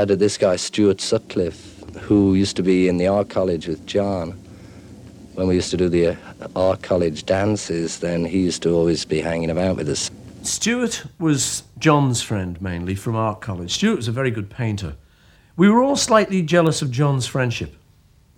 [0.00, 4.30] had this guy, Stuart Sutcliffe, who used to be in the art college with John.
[5.34, 6.16] When we used to do the uh,
[6.56, 10.10] art college dances, then he used to always be hanging about with us.
[10.42, 13.72] Stuart was John's friend mainly from art college.
[13.74, 14.96] Stuart was a very good painter.
[15.56, 17.76] We were all slightly jealous of John's friendship.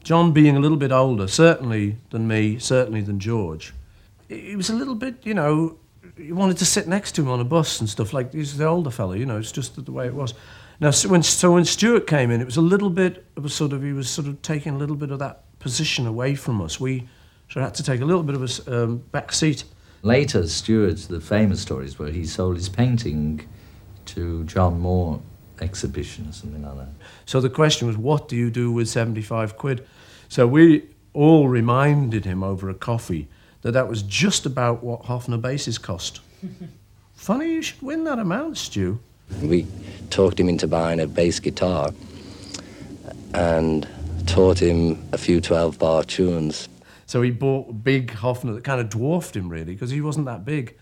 [0.02, 3.72] John being a little bit older, certainly than me, certainly than George.
[4.29, 5.79] He was a little bit, you know,
[6.16, 8.66] you wanted to sit next to him on a bus and stuff like he's the
[8.66, 10.34] older fellow, you know, it's just the way it was.
[10.80, 13.48] Now, so when, so when Stuart came in, it was a little bit of a
[13.48, 16.60] sort of, he was sort of taking a little bit of that position away from
[16.60, 16.80] us.
[16.80, 17.09] We
[17.48, 19.65] sort of had to take a little bit of a um, back seat.
[20.02, 23.46] Later, Stuart, the famous stories where he sold his painting
[24.06, 25.20] to John Moore
[25.60, 26.88] exhibition or something like that.
[27.24, 29.87] So the question was, what do you do with 75 quid?
[30.29, 33.29] So we all reminded him over a coffee
[33.60, 36.20] that that was just about what Hofner basses cost.
[37.15, 38.98] Funny you should win that amount, Stu.
[39.41, 39.66] We
[40.10, 41.90] talked him into buying a bass guitar
[43.34, 43.88] and
[44.27, 46.68] taught him a few 12 bar tunes.
[47.07, 50.26] So he bought a big Hofner that kind of dwarfed him, really, because he wasn't
[50.26, 50.76] that big.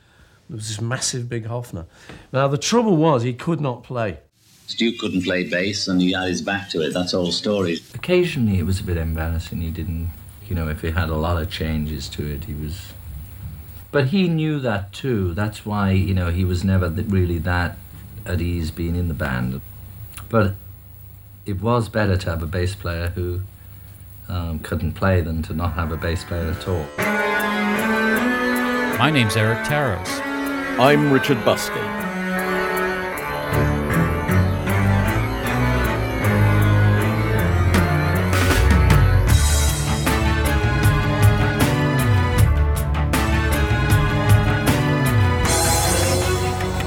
[0.49, 1.87] There was this massive big Hofner.
[2.33, 4.19] Now, the trouble was he could not play.
[4.67, 6.93] Stu couldn't play bass and he had his back to it.
[6.93, 7.79] That's all story.
[7.95, 9.61] Occasionally, it was a bit embarrassing.
[9.61, 10.11] He didn't,
[10.49, 12.93] you know, if he had a lot of changes to it, he was.
[13.91, 15.35] But he knew that too.
[15.35, 17.77] That's why, you know, he was never really that
[18.31, 19.61] at ease being in the band.
[20.29, 20.55] But
[21.45, 23.41] it was better to have a bass player who
[24.29, 26.87] um, couldn't play than to not have a bass player at all.
[28.99, 30.21] My name's Eric Taros.
[30.79, 31.77] I'm Richard Buskin.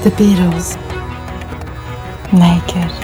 [0.04, 0.93] The Beatles.
[2.34, 3.03] Naked.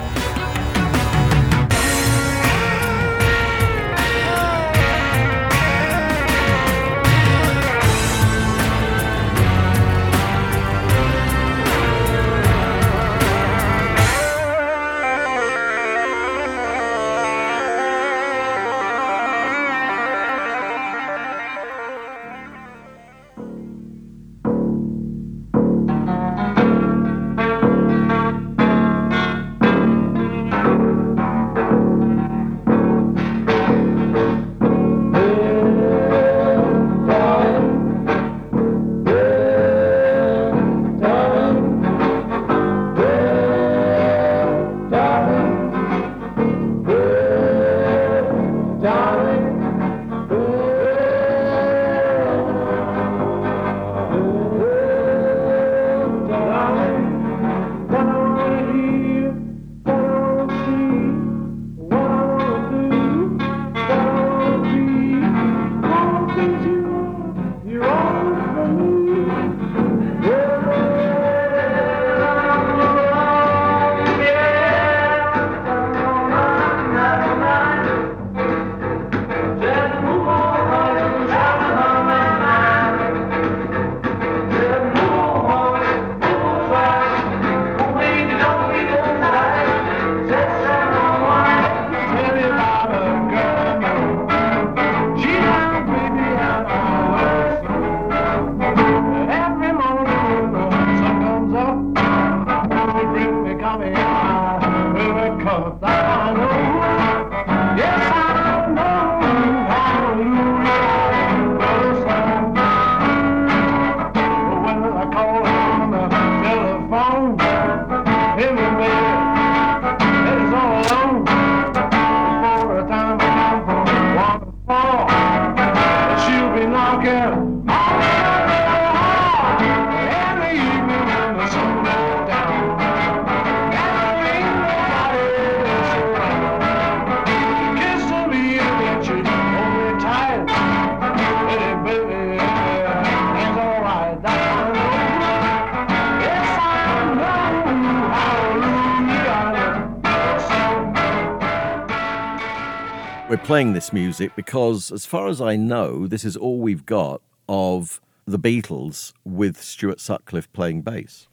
[153.51, 158.01] Playing this music because, as far as I know, this is all we've got of
[158.25, 161.27] the Beatles with Stuart Sutcliffe playing bass.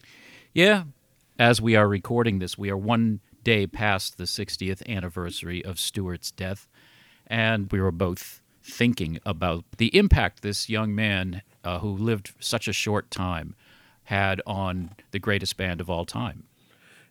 [0.51, 0.85] Yeah,
[1.37, 6.31] as we are recording this, we are one day past the 60th anniversary of Stuart's
[6.31, 6.67] death,
[7.27, 12.67] and we were both thinking about the impact this young man uh, who lived such
[12.67, 13.53] a short time
[14.05, 16.45] had on the greatest band of all time.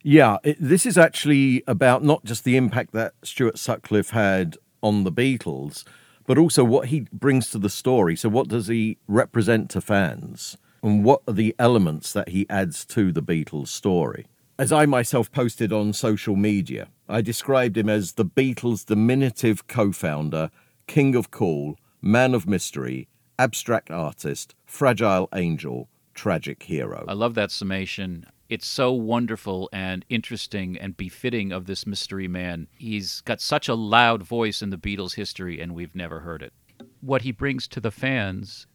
[0.03, 4.57] Yeah, it, this is actually about not just the impact that Stuart Sutcliffe had
[4.87, 5.85] on the Beatles,
[6.27, 8.17] but also what he brings to the story.
[8.17, 10.57] So, what does he represent to fans?
[10.83, 14.27] And what are the elements that he adds to the Beatles story?
[14.59, 19.93] As I myself posted on social media, I described him as the Beatles' diminutive co
[19.93, 20.51] founder,
[20.87, 27.05] king of cool, man of mystery, abstract artist, fragile angel, tragic hero.
[27.07, 28.27] I love that summation.
[28.49, 32.69] It's so wonderful and interesting and befitting of this mystery man.
[32.79, 36.53] He's got such a loud voice in the Beatles' history, and we've never heard it.
[37.01, 38.67] What he brings to the fans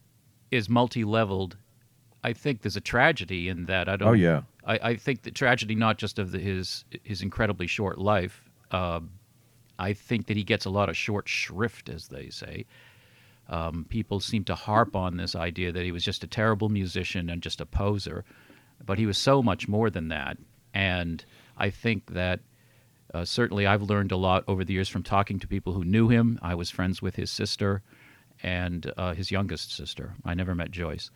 [0.49, 1.57] is multi leveled.
[2.23, 3.87] I think there's a tragedy in that.
[3.87, 4.09] I don't.
[4.09, 4.41] Oh, yeah.
[4.65, 8.43] I, I think the tragedy not just of the, his his incredibly short life.
[8.69, 9.01] Uh,
[9.79, 12.65] I think that he gets a lot of short shrift, as they say.
[13.49, 17.29] Um, people seem to harp on this idea that he was just a terrible musician
[17.29, 18.23] and just a poser,
[18.85, 20.37] but he was so much more than that.
[20.73, 21.23] And
[21.57, 22.39] I think that
[23.13, 26.09] uh, certainly I've learned a lot over the years from talking to people who knew
[26.09, 26.39] him.
[26.41, 27.81] I was friends with his sister
[28.43, 30.15] and uh, his youngest sister.
[30.25, 31.11] I never met Joyce.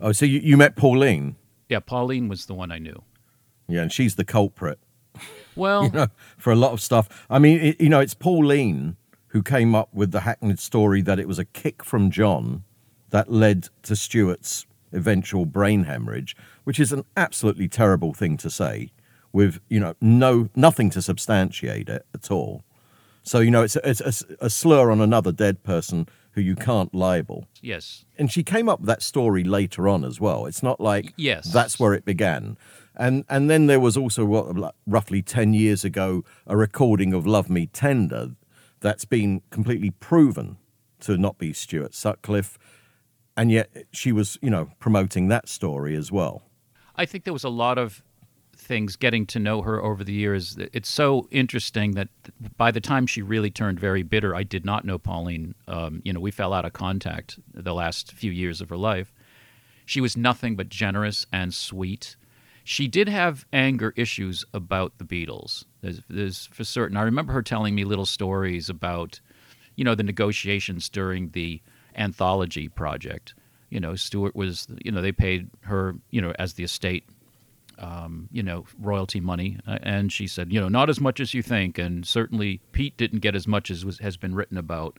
[0.00, 1.36] Oh, so you, you met Pauline?
[1.68, 3.02] Yeah, Pauline was the one I knew.
[3.68, 4.78] Yeah, and she's the culprit.
[5.56, 7.26] Well, you know, for a lot of stuff.
[7.28, 8.96] I mean, it, you know, it's Pauline
[9.28, 12.64] who came up with the hackneyed story that it was a kick from John
[13.10, 18.90] that led to Stuart's eventual brain hemorrhage, which is an absolutely terrible thing to say,
[19.32, 22.64] with you know no nothing to substantiate it at all.
[23.22, 26.54] So you know, it's a, it's a, a slur on another dead person who you
[26.54, 27.46] can't libel.
[27.62, 28.04] yes.
[28.16, 30.46] And she came up with that story later on as well.
[30.46, 31.52] It's not like Yes.
[31.52, 32.56] that's where it began.
[32.96, 37.26] And and then there was also what like, roughly ten years ago a recording of
[37.26, 38.30] "Love Me Tender"
[38.80, 40.56] that's been completely proven
[41.00, 42.58] to not be Stuart Sutcliffe,
[43.38, 46.42] and yet she was you know promoting that story as well.
[46.96, 48.02] I think there was a lot of
[48.56, 50.58] things getting to know her over the years.
[50.72, 52.08] It's so interesting that
[52.56, 55.54] by the time she really turned very bitter, I did not know Pauline.
[55.68, 59.14] Um, you know, we fell out of contact the last few years of her life.
[59.86, 62.16] She was nothing but generous and sweet.
[62.62, 65.64] She did have anger issues about the Beatles.
[65.80, 66.98] There's, there's for certain.
[66.98, 69.20] I remember her telling me little stories about,
[69.76, 71.62] you know, the negotiations during the
[71.98, 73.34] anthology project.
[73.70, 77.04] You know, Stuart was, you know, they paid her, you know, as the estate
[77.78, 79.58] um, you know, royalty money.
[79.66, 81.78] Uh, and she said, you know, not as much as you think.
[81.78, 84.98] And certainly Pete didn't get as much as was, has been written about.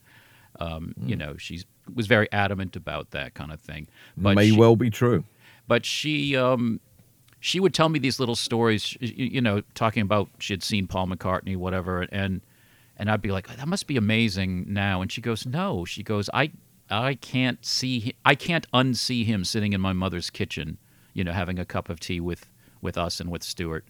[0.60, 1.64] Um, You know, she
[1.94, 3.88] was very adamant about that kind of thing.
[4.18, 5.24] But May she, well be true.
[5.68, 6.80] but she um,
[7.40, 11.08] she would tell me these little stories, you know, talking about she had seen Paul
[11.08, 12.42] McCartney, whatever, and
[12.98, 15.02] and I'd be like, that must be amazing now.
[15.02, 15.86] And she goes, no.
[15.86, 16.52] She goes, I
[16.90, 20.78] I can't see, I can't unsee him sitting in my mother's kitchen,
[21.14, 22.50] you know, having a cup of tea with
[22.82, 23.86] with us and with Stuart.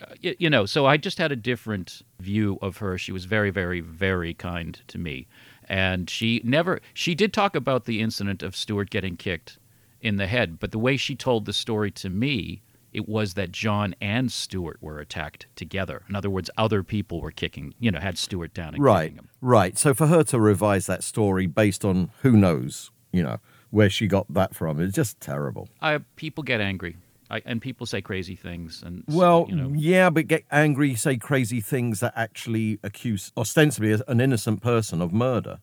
[0.00, 2.96] Uh, y- you know, so I just had a different view of her.
[2.96, 5.26] She was very, very, very kind to me,
[5.68, 6.80] and she never.
[6.94, 9.58] She did talk about the incident of Stuart getting kicked
[10.00, 13.52] in the head, but the way she told the story to me, it was that
[13.52, 16.02] John and Stuart were attacked together.
[16.08, 19.78] In other words, other people were kicking, you know, had Stuart down and Right, right.
[19.78, 23.38] So for her to revise that story based on who knows, you know,
[23.70, 25.68] where she got that from, it's just terrible.
[25.80, 26.96] I, people get angry,
[27.30, 31.16] I, and people say crazy things, and Well, you know, yeah, but get angry, say
[31.16, 35.60] crazy things that actually accuse ostensibly an innocent person of murder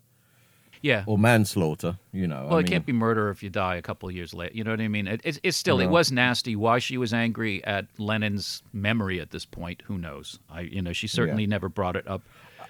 [0.81, 1.03] yeah.
[1.05, 1.98] or manslaughter.
[2.12, 4.15] You know, Well, I it mean, can't be murder if you die a couple of
[4.15, 4.53] years later.
[4.55, 5.07] You know what I mean?
[5.07, 6.55] It, it's, it's still, it was nasty.
[6.55, 10.39] Why she was angry at Lennon's memory at this point, who knows?
[10.50, 12.22] I, you know, she certainly never brought it up.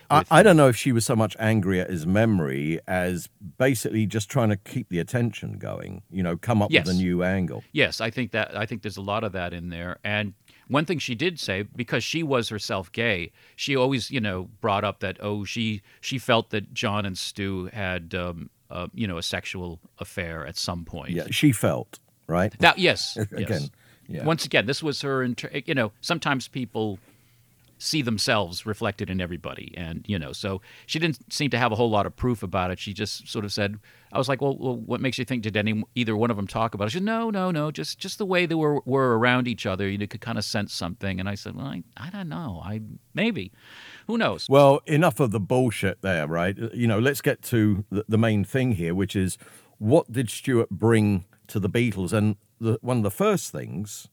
[0.10, 4.06] I, I don't know if she was so much angry at his memory as basically
[4.06, 6.02] just trying to keep the attention going.
[6.10, 7.64] You know, come up with a new angle.
[7.74, 9.98] Yes, I think that I think there's a lot of that in there.
[10.06, 10.34] And
[10.68, 14.84] one thing she did say, because she was herself gay, she always, you know, brought
[14.84, 19.18] up that oh, she she felt that John and Stu had, um, uh, you know,
[19.18, 21.12] a sexual affair at some point.
[21.12, 22.54] Yeah, she felt right.
[22.60, 23.32] That yes, yes.
[23.32, 23.70] Again,
[24.08, 24.24] yeah.
[24.24, 25.24] Once again, this was her.
[25.24, 27.00] Inter- you know, sometimes people
[27.80, 31.76] see themselves reflected in everybody, and you know, so she didn't seem to have a
[31.76, 32.80] whole lot of proof about it.
[32.80, 33.80] She just sort of said,
[34.12, 35.44] "I was like, well, well what makes you think?
[35.44, 37.72] Did any either one of them talk about it?" She said, "No, no, no.
[37.72, 40.74] Just just the way they were were around each other, you could kind of sense
[40.74, 42.62] something." And I said, "Well, I, I don't know.
[42.64, 42.82] I
[43.14, 43.52] maybe,
[44.08, 46.58] who knows." Well, enough of the bullshit there, right?
[46.60, 49.38] Uh, you know, let's get to the, the main thing here, which is
[49.78, 52.14] what did Stuart bring to the Beatles?
[52.14, 54.08] And the, one of the first things,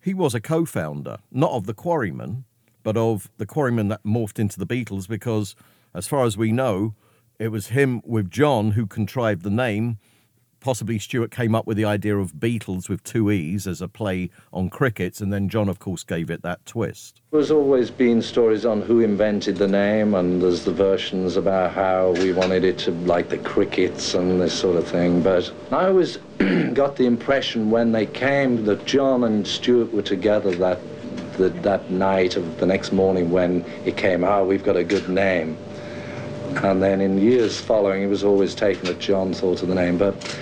[0.00, 2.44] he was a co founder, not of the Quarrymen,
[2.82, 5.56] but of the Quarrymen that morphed into the Beatles, because
[5.94, 6.94] as far as we know,
[7.38, 9.98] it was him with John who contrived the name.
[10.58, 14.30] possibly Stuart came up with the idea of Beatles with two E's as a play
[14.52, 17.20] on crickets, and then John, of course, gave it that twist.
[17.30, 22.12] There's always been stories on who invented the name, and there's the versions about how
[22.12, 25.22] we wanted it to like the crickets and this sort of thing.
[25.22, 26.16] But I always
[26.72, 30.80] got the impression when they came that John and Stuart were together that
[31.36, 35.08] the, that night of the next morning when it came out, we've got a good
[35.08, 35.56] name.
[36.64, 39.98] And then in years following, it was always taken that John thought of the name.
[39.98, 40.38] But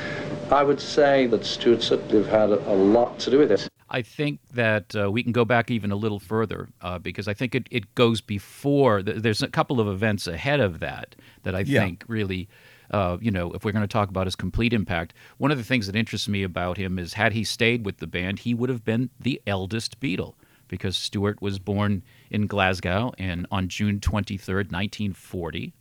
[0.50, 3.68] I would say that Stuart Sutcliffe had a, a lot to do with it.
[3.90, 7.34] I think that uh, we can go back even a little further uh, because I
[7.34, 9.02] think it, it goes before.
[9.02, 11.80] th- There's a couple of events ahead of that that I Yeah.
[11.80, 12.48] think really,
[12.90, 15.64] uh, you know, if we're going to talk about his complete impact, one of the
[15.64, 18.70] things that interests me about him is had he stayed with the band, he would
[18.70, 20.34] have been the eldest Beatle
[20.66, 25.72] because Stuart was born in Glasgow and on June 23rd, 1940.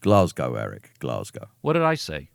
[0.00, 1.48] Glasgow, Eric, Glasgow.
[1.60, 2.30] What did I say?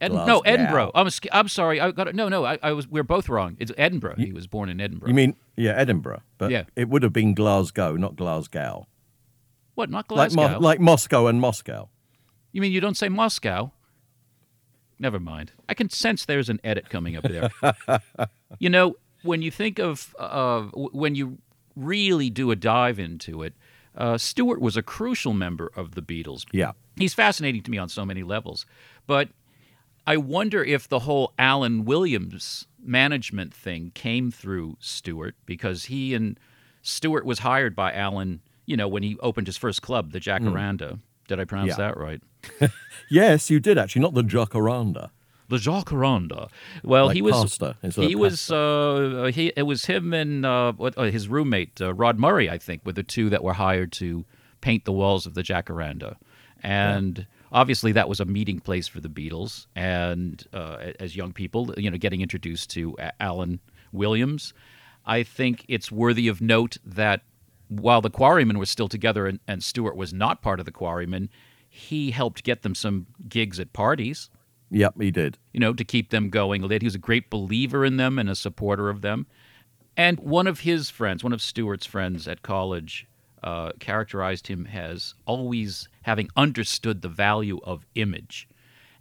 [0.00, 0.90] Ed- no, Edinburgh.
[0.94, 1.80] I'm, I'm sorry.
[1.80, 2.14] I got it.
[2.14, 2.44] No, no.
[2.44, 2.86] I, I was.
[2.86, 3.56] We're both wrong.
[3.58, 4.16] It's Edinburgh.
[4.18, 5.08] he was born in Edinburgh.
[5.08, 6.64] You mean, yeah, Edinburgh, but Yeah.
[6.76, 8.86] it would have been Glasgow, not Glasgow.
[9.74, 9.88] what?
[9.88, 10.48] Not Like, Glasgow.
[10.54, 11.88] Mo- like Moscow and Moscow.
[12.52, 13.72] You mean you don't say Moscow?
[14.98, 15.52] Never mind.
[15.68, 17.50] I can sense there's an edit coming up there.
[18.58, 21.38] you know, when you think of uh, when you
[21.74, 23.54] really do a dive into it,
[23.96, 26.44] uh, Stuart was a crucial member of the Beatles.
[26.52, 26.72] Yeah.
[26.96, 28.66] He's fascinating to me on so many levels,
[29.06, 29.28] but
[30.06, 36.38] I wonder if the whole Alan Williams management thing came through Stuart because he and
[36.82, 38.40] Stuart was hired by Alan.
[38.66, 41.00] You know, when he opened his first club, the Jacaranda.
[41.28, 41.70] Did I pronounce.
[41.70, 41.76] Yeah.
[41.76, 42.20] that right?
[43.08, 45.10] Yes, you did actually, not the Jacaranda.
[45.48, 46.48] The Jacaranda.
[46.82, 47.34] Well, Like he was.
[47.34, 47.76] pasta,
[48.08, 48.50] He was.
[48.50, 49.52] Uh, he.
[49.56, 52.92] It was him and uh, what, uh, his roommate uh, Rod Murray, I think, were
[52.92, 54.24] the two that were hired to
[54.60, 56.16] paint the walls of the Jacaranda,
[56.62, 59.66] and obviously that was a meeting place for the Beatles.
[59.76, 63.60] And uh, as young people, you know, getting introduced to Alan
[63.92, 64.52] Williams,
[65.04, 67.22] I think it's worthy of note that
[67.68, 71.30] while the Quarrymen were still together and, and Stuart was not part of the Quarrymen,
[71.68, 74.30] he helped get them some gigs at parties
[74.70, 75.38] Yep, he did.
[75.52, 76.68] you know, to keep them going.
[76.68, 79.26] He was a great believer in them and a supporter of them.
[79.96, 83.06] And one of his friends, one of Stuart's friends at college,
[83.42, 88.48] uh, characterized him as always having understood the value of image.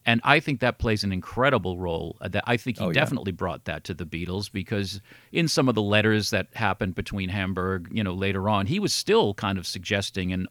[0.06, 2.16] And I think that plays an incredible role.
[2.22, 2.94] uh, That I think he Oh, yeah.
[2.94, 7.30] definitely brought that to the Beatles because in some of the letters that happened between
[7.30, 10.48] Hamburg, you know, later on, he was still kind of suggesting, and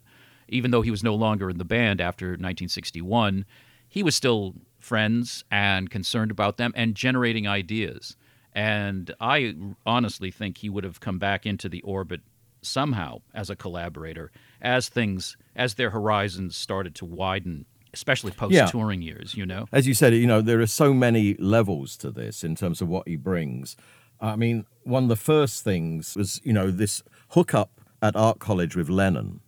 [0.49, 3.45] even though he was no longer in the band after 1961,
[3.87, 8.15] he was still friends and concerned about them and generating ideas.
[8.53, 12.21] And I honestly think he would have come back into the orbit
[12.61, 19.01] somehow as a collaborator as things as their horizons started to widen, especially post touring
[19.01, 19.65] years, you know.
[19.71, 22.87] As you said, you know, there are so many levels to this in terms of
[22.87, 23.75] what he brings.
[24.21, 28.75] I mean, one of the first things was, you know, this hookup at art college
[28.75, 29.41] with Lennon.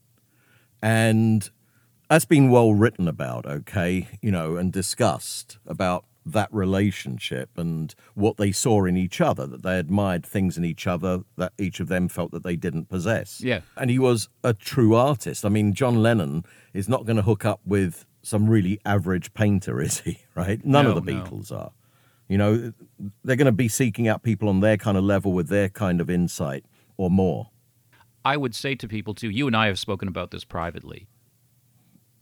[0.82, 1.50] And
[2.10, 8.36] that's been well written about, okay, you know, and discussed about that relationship and what
[8.38, 11.88] they saw in each other, that they admired things in each other that each of
[11.88, 13.40] them felt that they didn't possess.
[13.42, 13.62] Yeah.
[13.78, 15.46] And he was a true artist.
[15.46, 19.82] I mean, John Lennon is not going to hook up with some really average painter,
[19.82, 20.20] is he?
[20.36, 20.64] Right?
[20.66, 21.22] None No, of the no.
[21.24, 21.72] Beatles are.
[22.28, 22.74] You know,
[23.24, 26.02] they're going to be seeking out people on their kind of level with their kind
[26.02, 26.66] of insight
[26.98, 27.52] or more.
[28.26, 31.08] I would say to people too, you and I have spoken about this privately.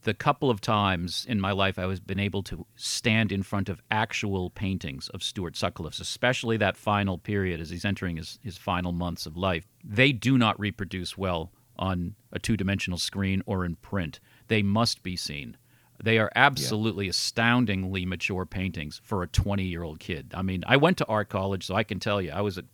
[0.05, 3.69] The couple of times in my life I was been able to stand in front
[3.69, 8.55] of actual paintings of Stuart Sutcliffe's, especially that final period as he's entering his, his
[8.55, 9.67] final months of life.
[9.83, 14.19] They do not reproduce well on a two dimensional screen or in print.
[14.47, 15.57] They must be seen.
[16.03, 20.33] They are absolutely astoundingly mature paintings for a 20 year old kid.
[20.35, 22.65] I mean, I went to art college, so I can tell you, I was a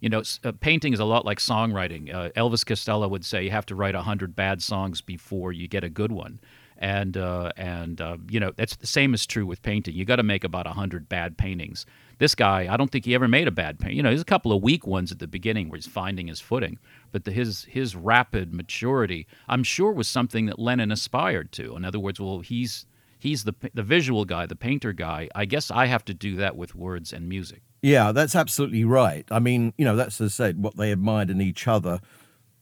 [0.00, 0.22] you know,
[0.60, 2.12] painting is a lot like songwriting.
[2.12, 5.68] Uh, Elvis Costello would say you have to write a hundred bad songs before you
[5.68, 6.40] get a good one,
[6.78, 9.94] and uh, and uh, you know that's the same is true with painting.
[9.94, 11.84] You got to make about a hundred bad paintings.
[12.18, 13.94] This guy, I don't think he ever made a bad paint.
[13.94, 16.40] You know, there's a couple of weak ones at the beginning where he's finding his
[16.40, 16.78] footing,
[17.12, 21.76] but the, his his rapid maturity, I'm sure, was something that Lennon aspired to.
[21.76, 22.86] In other words, well, he's
[23.18, 25.28] he's the the visual guy, the painter guy.
[25.34, 27.60] I guess I have to do that with words and music.
[27.82, 29.26] Yeah, that's absolutely right.
[29.30, 32.00] I mean, you know, that's as I said, what they admired in each other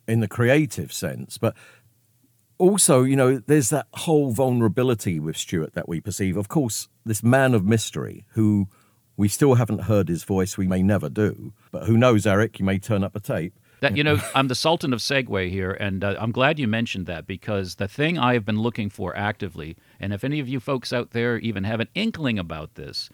[0.07, 1.39] in the creative sense.
[1.39, 1.55] But
[2.59, 6.37] also, you know, there's that whole vulnerability with Stuart that we perceive.
[6.37, 8.69] Of course, this man of mystery who
[9.17, 11.53] we still haven't heard his voice, we may never do.
[11.73, 13.55] But who knows, Eric, you may turn up a tape.
[13.81, 17.07] That you know, I'm the sultan of segue here, and uh, I'm glad you mentioned
[17.07, 20.61] that because the thing I have been looking for actively, and if any of you
[20.61, 23.11] folks out there even have an inkling about this,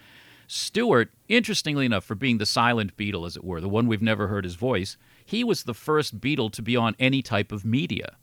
[0.46, 4.28] Stuart, interestingly enough, for being the silent Beatle, as it were, the one we've never
[4.28, 8.16] heard his voice, he was the first Beatle to be on any type of media.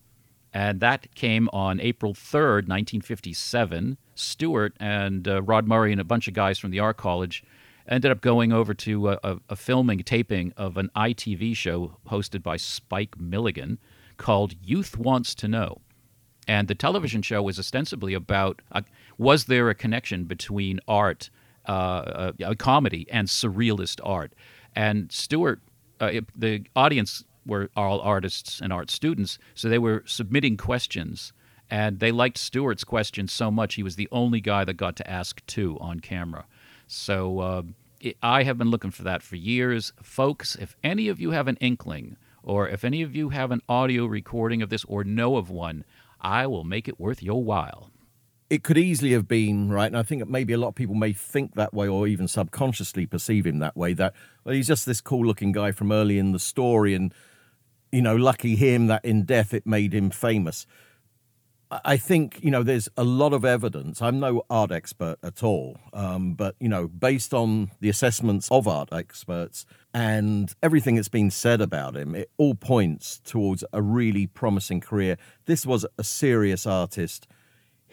[0.54, 3.98] And that came on April 3rd, 1957.
[4.16, 7.44] Stuart and uh, Rod Murray and a bunch of guys from the art college
[7.88, 12.44] ended up going over to a, a, a filming, taping of an ITV show hosted
[12.44, 13.80] by Spike Milligan
[14.18, 15.82] called Youth Wants to Know.
[16.48, 18.82] And the television show was ostensibly about uh,
[19.18, 21.30] was there a connection between art,
[21.68, 24.34] uh, uh, comedy, and surrealist art?
[24.76, 25.62] And Stuart,
[26.00, 31.34] uh, it, the audience were all artists and art students, so they were submitting questions.
[31.70, 35.10] And they liked Stuart's questions so much, he was the only guy that got to
[35.10, 36.46] ask two on camera.
[36.88, 37.62] So uh,
[38.02, 39.94] it, I have been looking for that for years.
[40.02, 43.62] Folks, if any of you have an inkling, or if any of you have an
[43.70, 45.86] audio recording of this or know of one,
[46.20, 47.91] I will make it worth your while.
[48.52, 49.86] It could easily have been, right?
[49.86, 53.06] And I think maybe a lot of people may think that way or even subconsciously
[53.06, 56.34] perceive him that way that, well, he's just this cool looking guy from early in
[56.34, 56.94] the story.
[56.94, 57.14] And,
[57.94, 60.68] you know, lucky him that in death it made him famous.
[61.86, 64.02] I think you know there's a lot of evidence.
[64.02, 68.68] I'm no art expert at all, um, but you know, based on the assessments of
[68.68, 74.28] art experts and everything that's been said about him, it all points towards a really
[74.28, 75.18] promising career.
[75.46, 77.26] This was a serious artist.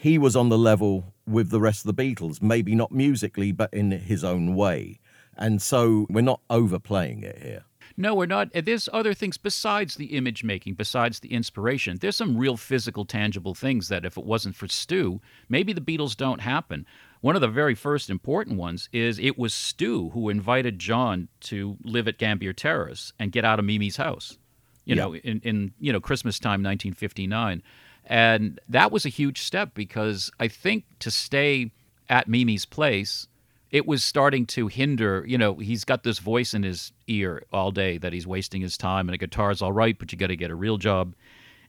[0.00, 3.74] He was on the level with the rest of the Beatles, maybe not musically, but
[3.74, 5.00] in his own way.
[5.36, 7.64] And so we're not overplaying it here.
[7.96, 8.54] No, we're not.
[8.54, 11.98] Uh, there's other things besides the image making, besides the inspiration.
[12.00, 16.16] There's some real physical, tangible things that if it wasn't for Stu, maybe the Beatles
[16.16, 16.86] don't happen.
[17.20, 21.76] One of the very first important ones is it was Stu who invited John to
[21.82, 24.38] live at Gambier Terrace and get out of Mimi's house.
[24.84, 25.02] You yeah.
[25.02, 27.64] know, in, in you know Christmas time, 1959,
[28.08, 31.70] and that was a huge step because I think to stay
[32.08, 33.28] at Mimi's place
[33.70, 35.24] it was starting to hinder.
[35.26, 38.76] You know, he's got this voice in his ear all day that he's wasting his
[38.76, 41.14] time, and a guitar's all right, but you got to get a real job.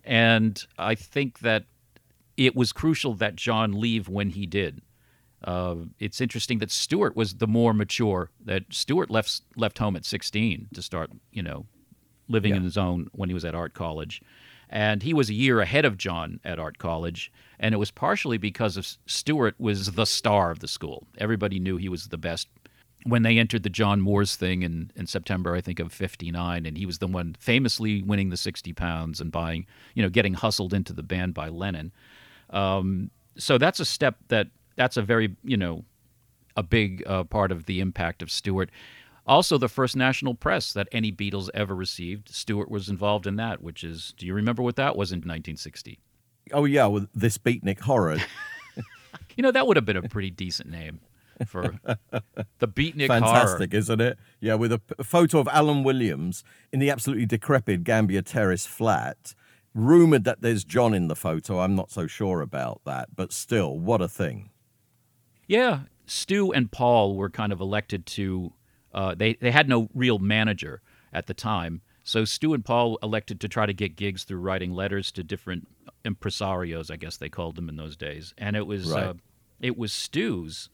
[0.04, 1.66] And I think that
[2.38, 4.82] it was crucial that John leave when he did.
[5.44, 8.30] Uh, it's interesting that Stuart was the more mature.
[8.44, 11.66] That Stuart left left home at 16 to start, you know,
[12.28, 12.58] living yeah.
[12.58, 14.22] in his own when he was at art college,
[14.70, 18.38] and he was a year ahead of John at art college and it was partially
[18.38, 21.06] because of Stuart was the star of the school.
[21.18, 22.48] Everybody knew he was the best.
[23.04, 26.78] When they entered the John Moores thing in, in September, I think of '59, and
[26.78, 30.74] he was the one famously winning the 60 pounds and buying, you know, getting hustled
[30.74, 31.92] into the band by Lennon.
[32.50, 35.84] Um, so that's a step that that's a very, you know,
[36.58, 38.70] a big uh, part of the impact of Stuart.
[39.30, 43.62] Also, the first national press that any Beatles ever received, Stuart was involved in that,
[43.62, 46.00] which is, do you remember what that was in 1960?
[46.52, 48.18] Oh yeah, with this beatnik horror.
[49.36, 51.00] you know that would have been a pretty decent name
[51.46, 51.80] for
[52.58, 53.22] the beatnik horror.
[53.22, 53.80] Fantastic, horror.
[53.80, 54.18] isn't it?
[54.40, 59.36] Yeah, with a, a photo of Alan Williams in the absolutely decrepit Gambier Terrace flat.
[59.76, 61.60] Rumored that there's John in the photo.
[61.60, 64.50] I'm not so sure about that, but still, what a thing.
[65.46, 68.54] Yeah, Stu and Paul were kind of elected to.
[68.94, 70.82] Uh, they they had no real manager
[71.14, 74.72] at the time, so Stu and Paul elected to try to get gigs through writing
[74.72, 75.68] letters to different
[76.04, 78.34] impresarios, I guess they called them in those days.
[78.38, 79.04] And it was right.
[79.04, 79.14] uh,
[79.60, 80.70] it was Stu's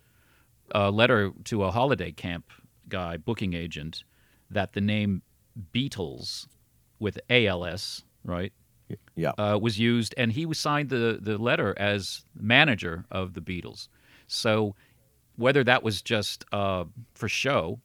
[0.73, 2.45] uh, letter to a holiday camp
[2.87, 4.03] guy, booking agent,
[4.49, 5.23] that the name
[5.73, 6.47] Beatles
[6.99, 8.53] with ALS, right?
[9.15, 13.41] Yeah, uh, was used, and he was signed the the letter as manager of the
[13.41, 13.87] Beatles.
[14.27, 14.75] So
[15.35, 17.81] whether that was just uh, for show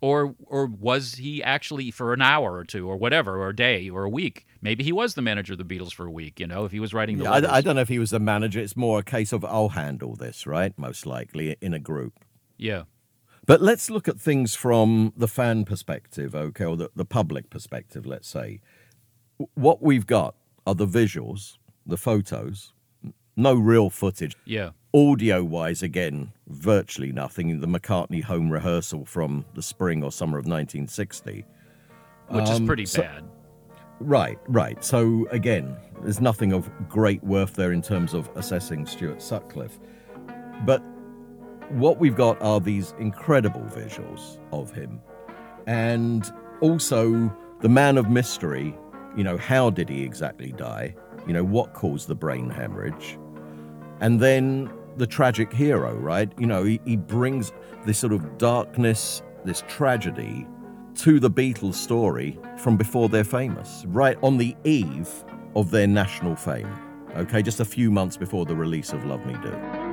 [0.00, 3.88] or or was he actually for an hour or two or whatever or a day
[3.88, 4.46] or a week?
[4.62, 6.80] Maybe he was the manager of the beatles for a week you know if he
[6.80, 8.60] was writing the yeah, I, I, don't know if he was the manager.
[8.60, 12.24] It's more a case of i'll handle this right most likely in a group.
[12.56, 12.84] Yeah.
[13.46, 18.06] But let's look at things from the fan perspective okay or the, the public perspective
[18.06, 18.60] let's say.
[19.54, 20.34] What we've got
[20.66, 22.72] are the visuals the photos
[23.36, 24.36] no real footage.
[24.44, 27.60] Yeah Audio wise, again, virtually nothing.
[27.60, 31.44] The McCartney home rehearsal from the spring or summer of 1960.
[32.28, 33.24] Which um, is pretty so, bad.
[34.00, 34.82] Right, right.
[34.84, 39.78] So, again, there's nothing of great worth there in terms of assessing Stuart Sutcliffe.
[40.64, 40.82] But
[41.68, 45.00] what we've got are these incredible visuals of him.
[45.68, 48.76] And also the man of mystery.
[49.16, 50.94] You know, how did he exactly die?
[51.26, 53.18] You know, what caused the brain hemorrhage?
[54.00, 56.30] And then the tragic hero, right?
[56.38, 57.52] You know, he, he brings
[57.86, 60.46] this sort of darkness, this tragedy
[60.96, 65.08] to the Beatles story from before they're famous, right on the eve
[65.56, 66.70] of their national fame.
[67.16, 69.89] Okay, just a few months before the release of Love Me Do.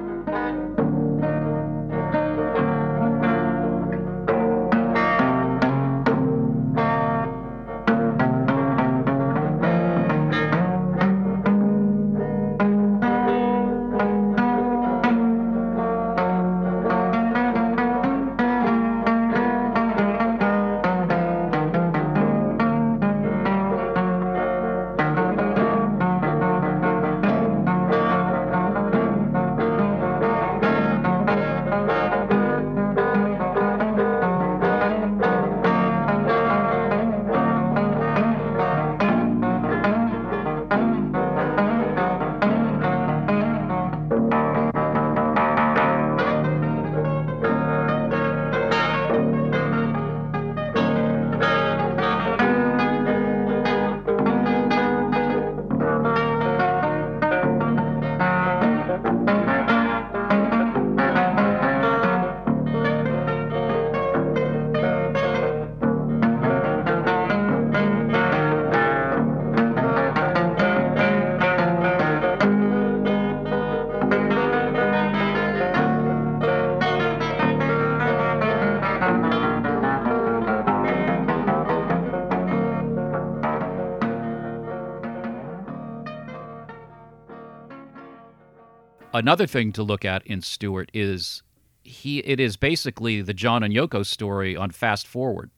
[89.18, 91.42] Another thing to look at in Stuart is
[91.84, 92.20] he.
[92.20, 95.50] It is basically the John and Yoko story on fast forward.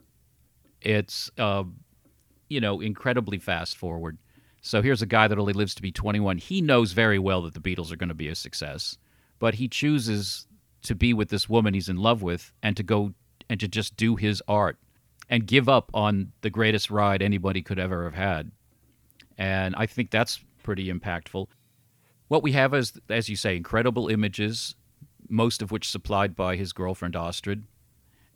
[0.82, 1.66] It's uh,
[2.48, 4.18] you know incredibly fast forward.
[4.62, 6.38] So here's a guy that only lives to be 21.
[6.38, 8.98] He knows very well that the Beatles are going to be a success,
[9.40, 10.48] but he chooses
[10.84, 13.14] to be with this woman he's in love with and to go
[13.50, 14.78] and to just do his art
[15.30, 18.52] and give up on the greatest ride anybody could ever have had.
[19.38, 21.48] And I think that's pretty impactful.
[22.30, 24.76] What we have is, as you say, incredible images,
[25.28, 27.66] most of which supplied by his girlfriend Astrid.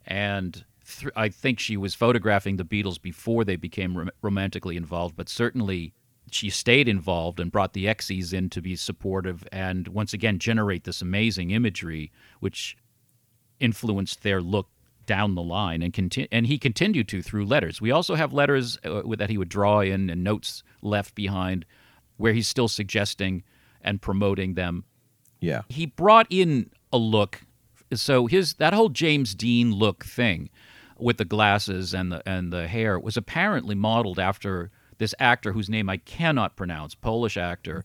[0.06, 0.66] And
[1.00, 5.30] th- I think she was photographing the Beatles before they became rom- romantically involved, but
[5.30, 5.94] certainly
[6.32, 10.86] she stayed involved and brought the exes in to be supportive and once again generate
[10.86, 12.76] this amazing imagery, which
[13.60, 14.70] influenced their look
[15.06, 17.80] down the line and conti- and he continued to through letters.
[17.80, 21.66] We also have letters uh, that he would draw in and notes left behind
[22.18, 23.44] where he's still suggesting
[23.84, 24.86] and promoting them.
[25.40, 25.62] Yeah.
[25.70, 27.42] He brought in a look
[27.94, 30.50] so his that whole James Dean look thing
[30.98, 35.70] with the glasses and the and the hair was apparently modeled after this actor whose
[35.70, 37.84] name I cannot pronounce, Polish actor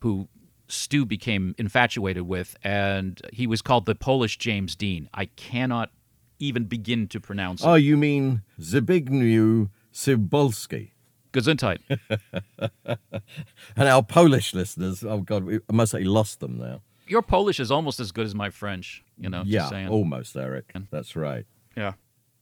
[0.00, 0.28] who
[0.68, 5.08] Stu became infatuated with, and he was called the Polish James Dean.
[5.14, 5.90] I cannot
[6.38, 7.80] even begin to pronounce Oh, it.
[7.80, 10.90] you mean Zbigniew Cybulski.
[11.36, 11.78] Gesundheit.
[13.76, 16.80] And our Polish listeners, oh God, we, must say, lost them now.
[17.06, 19.88] Your Polish is almost as good as my French, you know, yeah, just saying.
[19.88, 20.72] almost, Eric.
[20.90, 21.44] That's right.
[21.76, 21.92] Yeah.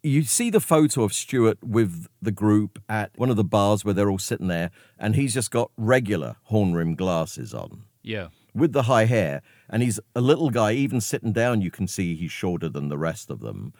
[0.02, 3.94] You see the photo of Stuart with the group at one of the bars where
[3.94, 8.28] they're all sitting there, and he's just got regular horn rim glasses on Yeah.
[8.54, 10.72] with the high hair, and he's a little guy.
[10.72, 13.72] Even sitting down, you can see he's shorter than the rest of them,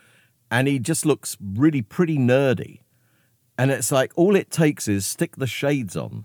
[0.51, 2.81] and he just looks really pretty nerdy.
[3.57, 6.25] And it's like all it takes is stick the shades on,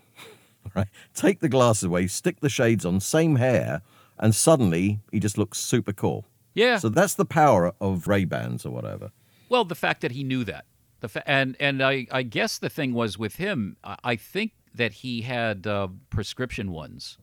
[0.75, 0.87] right?
[1.13, 3.81] Take the glasses away, stick the shades on, same hair,
[4.17, 6.25] and suddenly he just looks super cool.
[6.53, 6.77] Yeah.
[6.77, 9.11] So that's the power of Ray Bans or whatever.
[9.47, 10.65] Well, the fact that he knew that,
[10.99, 14.53] the fa- and and I, I guess the thing was with him, I, I think
[14.73, 17.17] that he had uh, prescription ones.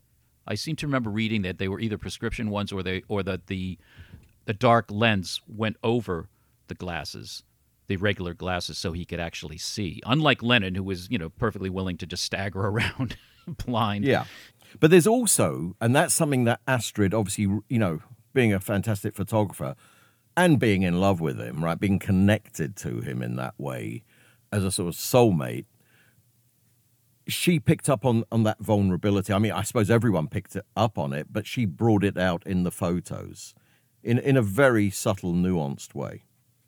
[0.46, 3.48] I seem to remember reading that they were either prescription ones or they or that
[3.48, 3.78] the
[4.44, 6.28] the dark lens went over
[6.68, 7.42] the glasses,
[7.86, 10.00] the regular glasses, so he could actually see.
[10.06, 13.16] Unlike Lennon, who was you know perfectly willing to just stagger around
[13.64, 14.04] blind.
[14.04, 14.24] Yeah.
[14.80, 18.00] But there's also, and that's something that Astrid, obviously, you know,
[18.34, 19.74] being a fantastic photographer
[20.36, 24.04] and being in love with him, right, being connected to him in that way
[24.52, 25.64] as a sort of soulmate,
[27.26, 29.32] she picked up on, on that vulnerability.
[29.32, 32.46] I mean, I suppose everyone picked it up on it, but she brought it out
[32.46, 33.54] in the photos
[34.02, 36.25] in, in a very subtle, nuanced way.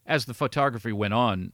[0.09, 1.53] As the photography went on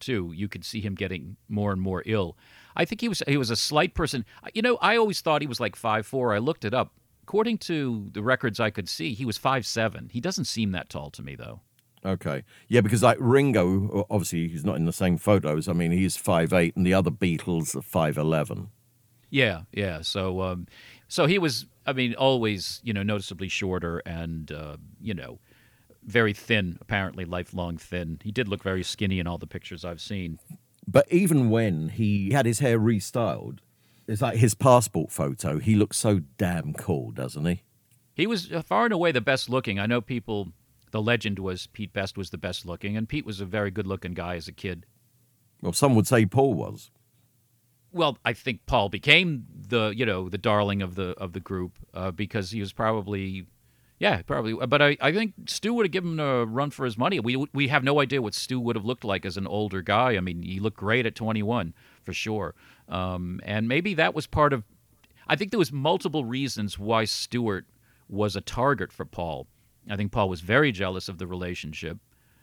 [0.00, 2.36] too you could see him getting more and more ill
[2.76, 5.48] i think he was he was a slight person you know i always thought he
[5.48, 6.34] was like five four.
[6.34, 6.92] i looked it up
[7.22, 10.08] according to the records i could see he was five seven.
[10.12, 11.60] he doesn't seem that tall to me though
[12.04, 12.44] Okay.
[12.68, 15.66] Yeah, because like Ringo, obviously he's not in the same photos.
[15.66, 18.68] I mean, he's five eight, and the other Beatles are 5'11.
[19.28, 20.66] yeah yeah so um
[21.08, 25.40] so he was i mean always you know noticeably shorter and uh you know
[26.06, 30.00] very thin apparently lifelong thin he did look very skinny in all the pictures i've
[30.00, 30.38] seen
[30.86, 33.58] But even when he had his hair restyled,
[34.06, 35.58] it's like his passport photo.
[35.58, 37.62] He looks so damn cool, doesn't he?
[38.14, 39.80] He was uh, far and away the best looking.
[39.80, 40.52] I know people.
[40.92, 43.86] The legend was Pete Best was the best looking, and Pete was a very good
[43.88, 44.86] looking guy as a kid.
[45.60, 46.92] Well, some would say Paul was.
[47.90, 51.72] Well, I think Paul became the you know the darling of the of the group
[51.92, 53.48] uh, because he was probably,
[53.98, 54.54] yeah, probably.
[54.66, 57.20] But I, I think Stu would have given him a run for his money.
[57.20, 60.16] We we have no idea what Stu would have looked like as an older guy.
[60.16, 62.54] I mean, he looked great at 21 for sure,
[62.88, 64.64] um, and maybe that was part of.
[65.28, 67.66] I think there was multiple reasons why Stuart
[68.08, 69.46] was a target for Paul.
[69.88, 71.98] I think Paul was very jealous of the relationship.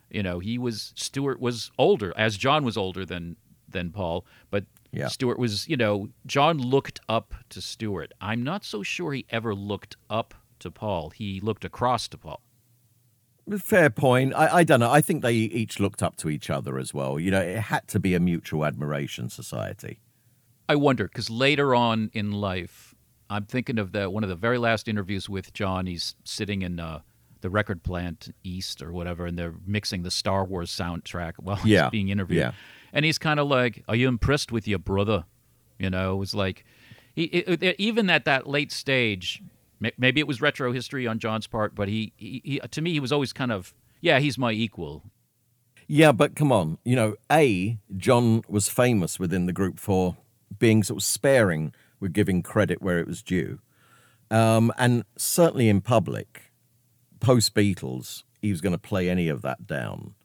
[0.09, 3.35] You know, he was Stuart was older, as John was older than
[3.69, 5.07] than Paul, but Yeah.
[5.07, 8.11] Stuart was, you know, John looked up to Stuart.
[8.21, 11.11] I'm not so sure he ever looked up to Paul.
[11.11, 12.41] He looked across to Paul.
[13.57, 14.33] Fair point.
[14.35, 14.89] I, I don't know.
[14.91, 17.19] I think they each looked up to each other as well.
[17.19, 19.99] You know, it had to be a mutual admiration society.
[20.69, 22.95] I wonder because later on in life,
[23.29, 25.87] I'm thinking of the one of the very last interviews with John.
[25.87, 27.01] He's sitting in uh,
[27.41, 31.83] the record plant east or whatever, and they're mixing the Star Wars soundtrack while Yeah,
[31.85, 32.39] he's being interviewed.
[32.39, 32.51] yeah.
[32.93, 35.25] And he's kind of like, "Are you impressed with your brother?"
[35.79, 36.63] You know, it was like,
[37.13, 39.41] he, it, even at that late stage,
[39.97, 42.99] maybe it was retro history on John's part, but he, he, he to me, he
[42.99, 45.03] was always kind of, yeah, he's my equal.
[45.87, 46.77] Yeah, but come on.
[46.85, 50.17] You know, A, John was famous within the group for
[50.57, 53.59] being sort of sparing with giving credit where it was due.
[54.31, 56.51] Um, and certainly in public,
[57.19, 60.15] post Beatles, he was going to play any of that down.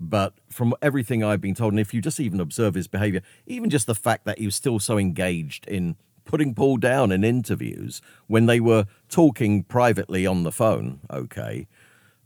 [0.00, 3.68] But from everything I've been told, and if you just even observe his behavior, even
[3.68, 5.96] just the fact that he was still so engaged in
[6.28, 11.66] putting Paul down in interviews when they were talking privately on the phone, okay,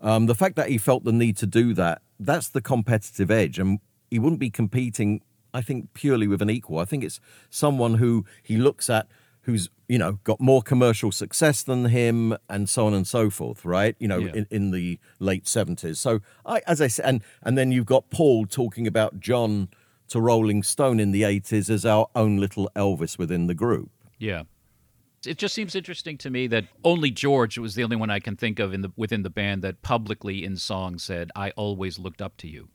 [0.02, 3.58] um, the fact that he felt the need to do that, that's the competitive edge.
[3.58, 3.78] And
[4.10, 5.22] he wouldn't be competing,
[5.54, 6.80] I think, purely with an equal.
[6.80, 9.06] I think it's someone who he looks at
[9.42, 13.64] who's you know got more commercial success than him and so on and so forth
[13.64, 14.32] right you know Yeah.
[14.34, 18.08] in, in the late 70s so i as i said and and then you've got
[18.08, 19.68] paul talking about john
[20.12, 24.44] to rolling stone in the 80s as our own little elvis within the group Yeah.
[25.24, 28.36] It just seems interesting to me that only George was the only one I can
[28.36, 32.20] think of in the within the band that publicly in song said, "I always looked
[32.20, 32.68] up to you."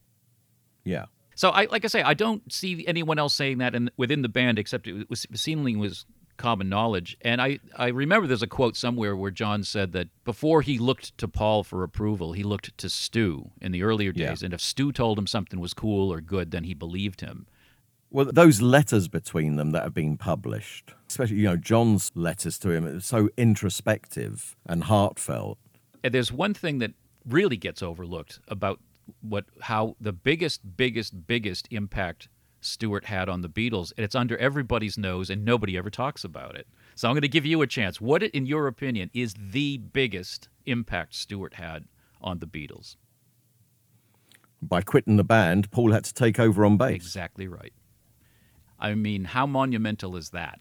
[0.86, 4.22] yeah So I like I say, I don't see anyone else saying that in, within
[4.22, 6.06] the band except it was seemingly was
[6.38, 7.18] common knowledge.
[7.22, 11.18] And I, I remember there's a quote somewhere where John said that before he looked
[11.18, 14.30] to Paul for approval, he looked to Stu in the earlier Yeah.
[14.30, 14.44] days.
[14.44, 17.48] And if Stu told him something was cool or good, then he believed him.
[18.10, 22.70] well those letters between them that have been published especially you know john's letters to
[22.72, 25.58] him are so introspective and heartfelt
[26.04, 26.92] And there's one thing that
[27.26, 28.80] really gets overlooked about
[29.22, 34.38] what how the biggest, biggest, biggest impact Stuart had on the Beatles, and it's under
[34.38, 36.68] everybody's nose, and nobody ever talks about it.
[36.96, 38.02] So I'm going to give you a chance.
[38.02, 41.86] What, in your opinion, is the biggest impact Stuart had
[42.22, 42.96] on the Beatles?
[44.62, 47.74] by quitting the band paul had to take over on bass Exactly right.
[48.80, 50.60] I mean, how monumental is that?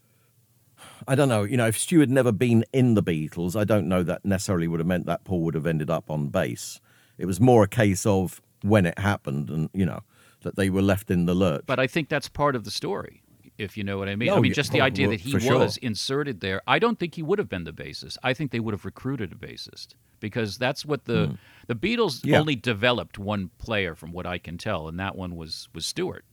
[1.07, 1.43] I don't know.
[1.43, 4.67] You know, if Stu had never been in the Beatles, I don't know that necessarily
[4.67, 6.81] would have meant that Paul would have ended up on bass.
[7.19, 10.01] It was more a case of when it happened and, you know,
[10.47, 11.63] that they were left in the lurch.
[11.65, 13.21] But I think that's part of the story,
[13.57, 14.29] if you know what I mean.
[14.29, 15.59] I Oh, mean, just the idea well, that he for sure.
[15.59, 16.61] was inserted there.
[16.67, 18.17] I don't think he would have been the bassist.
[18.23, 22.25] I think they would have recruited a bassist because that's what the the Beatles.
[22.25, 22.39] Yeah.
[22.39, 26.25] only developed one player, from what I can tell, and that one was was Stuart.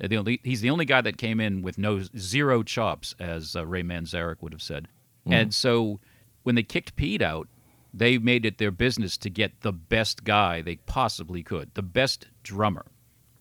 [0.00, 3.66] The only, he's the only guy that came in with no zero chops, as uh,
[3.66, 4.86] Ray Manzarek would have said.
[5.26, 5.32] Hmm.
[5.32, 5.98] And so
[6.44, 7.48] when they kicked Pete out,
[7.92, 12.28] they made it their business to get the best guy they possibly could, the best
[12.44, 12.86] drummer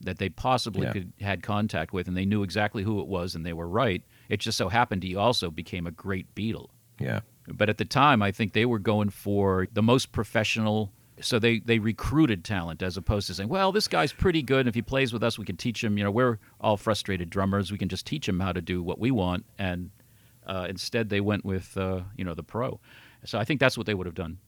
[0.01, 0.93] that they possibly Yeah.
[0.93, 4.03] could had contact with, and they knew exactly who it was, and they were right.
[4.29, 6.69] It just so happened he also became a great Beatle.
[6.99, 7.21] yeah.
[7.49, 10.91] But at the time, I think they were going for the most professional.
[11.21, 14.59] So they, they recruited talent as opposed to saying, well, this guy's pretty good.
[14.59, 15.97] And if he plays with us, we can teach him.
[15.97, 17.71] You know, we're all frustrated drummers.
[17.71, 19.45] We can just teach him how to do what we want.
[19.57, 19.91] And
[20.45, 22.81] uh, instead, they went with, uh, you know, the pro.
[23.23, 24.39] So I think that's what they would have done.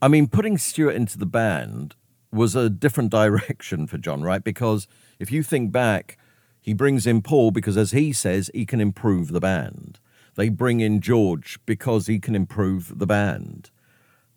[0.00, 1.96] I mean, putting Stuart into the band
[2.36, 4.44] was a different direction for John, right?
[4.44, 4.86] Because
[5.18, 6.18] if you think back,
[6.60, 9.98] he brings in Paul because, as he says, he can improve the band.
[10.34, 13.70] They bring in George because he can improve the band.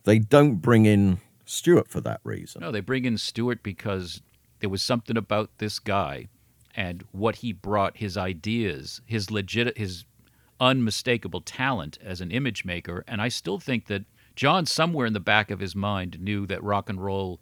[0.04, 2.62] They don't bring in Stuart for that reason.
[2.62, 4.22] No, they bring in Stuart because
[4.60, 6.28] there was something about this guy
[6.76, 10.06] and what he brought, his ideas, his legit, his
[10.60, 13.04] unmistakable talent as an image maker.
[13.08, 16.64] And I still think that John, somewhere in the back of his mind, knew that
[16.64, 17.40] rock and roll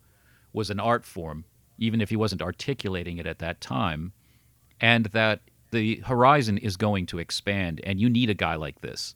[0.54, 1.46] was an art form,
[1.78, 4.14] even if he wasn't articulating it at that time,
[4.80, 9.16] and that the horizon is going to expand, and you need a guy like this.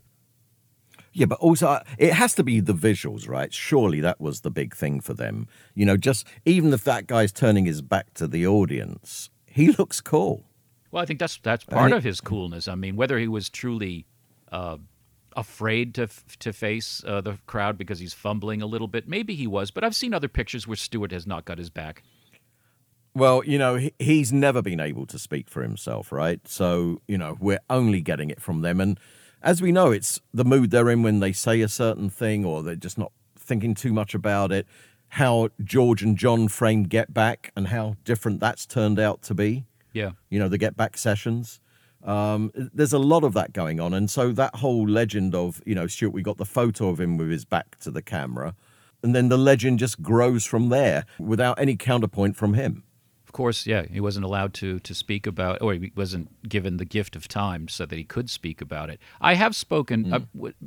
[1.14, 3.54] Yeah, but also uh, it has to be the visuals, right?
[3.54, 5.48] Surely that was the big thing for them.
[5.76, 10.00] You know, just even if that guy's turning his back to the audience, he looks
[10.00, 10.46] cool.
[10.92, 12.68] Well, I think that's that's part it- of his coolness.
[12.68, 14.06] I mean, whether he was truly
[14.52, 14.78] uh,
[15.36, 16.08] afraid to
[16.40, 19.72] to face uh, the crowd because he's fumbling a little bit, maybe he was.
[19.72, 22.04] But I've seen other pictures where Stuart has not got his back.
[23.14, 26.48] Well, you know, he, he's never been able to speak for himself, right?
[26.48, 28.80] So, you know, we're only getting it from them.
[28.80, 28.98] And
[29.42, 32.64] as we know, it's the mood they're in when they say a certain thing or
[32.64, 34.66] they're just not thinking too much about it.
[35.10, 39.66] How George and John framed Get Back and how different that's turned out to be.
[39.92, 41.60] Yeah, you know, the Get Back sessions.
[42.04, 43.94] Um, there's a lot of that going on.
[43.94, 47.18] And so that whole legend of, you know, Stuart, we got the photo of him
[47.18, 48.56] with his back to the camera.
[49.04, 52.84] And then the legend just grows from there without any counterpoint from him.
[53.26, 53.66] of course.
[53.66, 57.28] Yeah, he wasn't allowed to to speak about, or he wasn't given the gift of
[57.28, 59.00] time so that he could speak about it.
[59.22, 60.20] I have spoken, uh,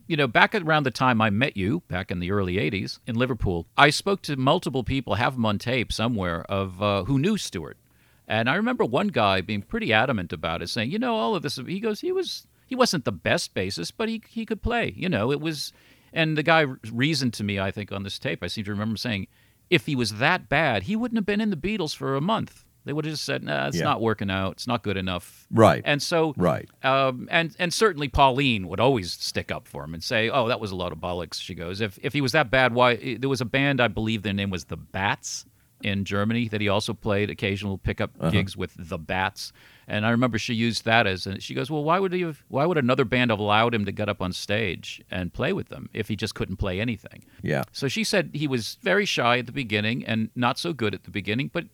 [0.08, 3.16] you know, back around the time I met you, back in the early '80s in
[3.16, 3.66] Liverpool.
[3.76, 7.76] I spoke to multiple people, have them on tape somewhere, of uh, who knew Stuart.
[8.26, 11.42] And I remember one guy being pretty adamant about it, saying, "You know, all of
[11.42, 14.92] this." He goes, "He was he wasn't the best bassist, but he he could play.
[14.96, 15.72] You know, it was."
[16.12, 18.42] And the guy reasoned to me, I think, on this tape.
[18.42, 19.26] I seem to remember saying,
[19.68, 22.64] "If he was that bad, he wouldn't have been in the Beatles for a month.
[22.86, 23.84] They would have just said, "Nah, it's Yeah.
[23.84, 24.52] not working out.
[24.52, 25.82] It's not good enough." Right.
[25.84, 26.68] And so, Right.
[26.84, 30.60] um, and and certainly Pauline would always stick up for him and say, "Oh, that
[30.60, 33.28] was a lot of bollocks." She goes, "If if he was that bad, why?" There
[33.28, 35.46] was a band, I believe their name was the Bats
[35.84, 38.30] in Germany that he also played occasional pickup uh-huh.
[38.30, 39.52] gigs with the Bats.
[39.86, 42.42] And I remember she used that as, and she goes, "Well, why would he have?
[42.48, 45.68] Why would another band have allowed him to get up on stage and play with
[45.68, 47.64] them if he just couldn't play anything?" Yeah.
[47.70, 51.04] So she said he was very shy at the beginning and not so good at
[51.04, 51.66] the beginning, but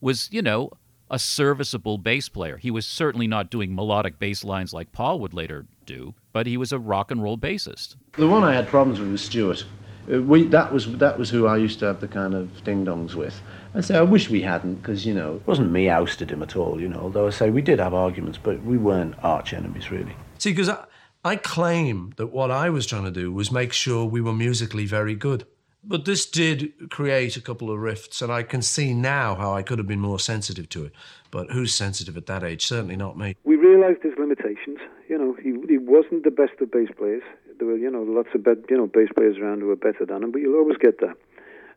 [0.00, 0.70] was, you know,
[1.10, 2.58] a serviceable bass player.
[2.58, 6.58] He was certainly not doing melodic bass lines like Paul would later do, but he
[6.58, 7.96] was a rock and roll bassist.
[8.12, 9.64] The one I had problems with was Stuart.
[10.12, 12.84] Uh, We, that was that was who I used to have the kind of ding
[12.84, 13.40] dongs with.
[13.74, 16.56] I say I wish we hadn't, because you know it wasn't me ousted him at
[16.56, 16.80] all.
[16.80, 20.16] You know, although I say we did have arguments, but we weren't arch enemies really.
[20.38, 20.84] See, because I,
[21.24, 24.86] I claim that what I was trying to do was make sure we were musically
[24.86, 25.44] very good.
[25.84, 29.62] But this did create a couple of rifts, and I can see now how I
[29.62, 30.92] could have been more sensitive to it.
[31.30, 32.66] But who's sensitive at that age?
[32.66, 33.36] Certainly not me.
[33.44, 34.78] we realised his limitations.
[35.08, 37.22] You know, he he wasn't the best of bass players.
[37.58, 40.04] There were, you know, lots of bet, you know bass players around who were better
[40.04, 41.16] than him, but you'll always get that.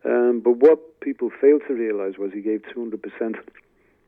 [0.03, 3.37] Um, but what people failed to realise was he gave 200 percent.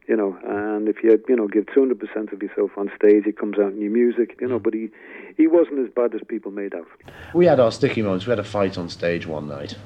[0.07, 3.37] You know, and if you you know give 200 percent of yourself on stage, it
[3.37, 4.37] comes out in your music.
[4.41, 4.89] You know, but he
[5.37, 6.87] he wasn't as bad as people made out.
[7.33, 8.25] We had our sticky moments.
[8.25, 9.77] We had a fight on stage one night,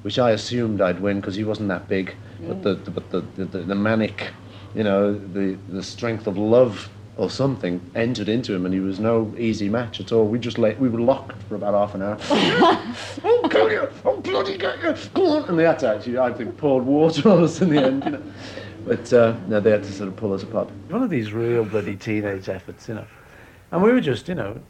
[0.00, 2.14] which I assumed I'd win because he wasn't that big.
[2.40, 4.30] But the, the but the, the, the, the manic,
[4.74, 9.00] you know, the the strength of love or something entered into him, and he was
[9.00, 10.26] no easy match at all.
[10.26, 12.18] We just lay, we were locked for about half an hour.
[13.24, 13.88] oh, go you!
[14.04, 14.94] Oh, bloody go you!
[15.14, 15.48] Go on!
[15.48, 18.10] And they had to actually, I think, poured water on us in the end, you
[18.12, 18.22] know.
[18.84, 20.70] But uh, no, they had to sort of pull us apart.
[20.88, 23.06] One of these real bloody teenage efforts, you know.
[23.72, 24.60] And we were just, you know,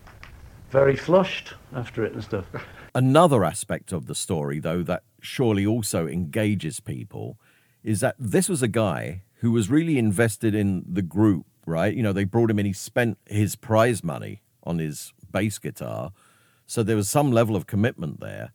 [0.71, 2.47] very flushed after it and stuff.
[2.95, 7.39] Another aspect of the story, though, that surely also engages people
[7.85, 11.95] is that this was a guy who was really invested in the group, right?
[11.95, 16.13] You know, they brought him in, he spent his prize money on his bass guitar.
[16.67, 18.53] So there was some level of commitment there.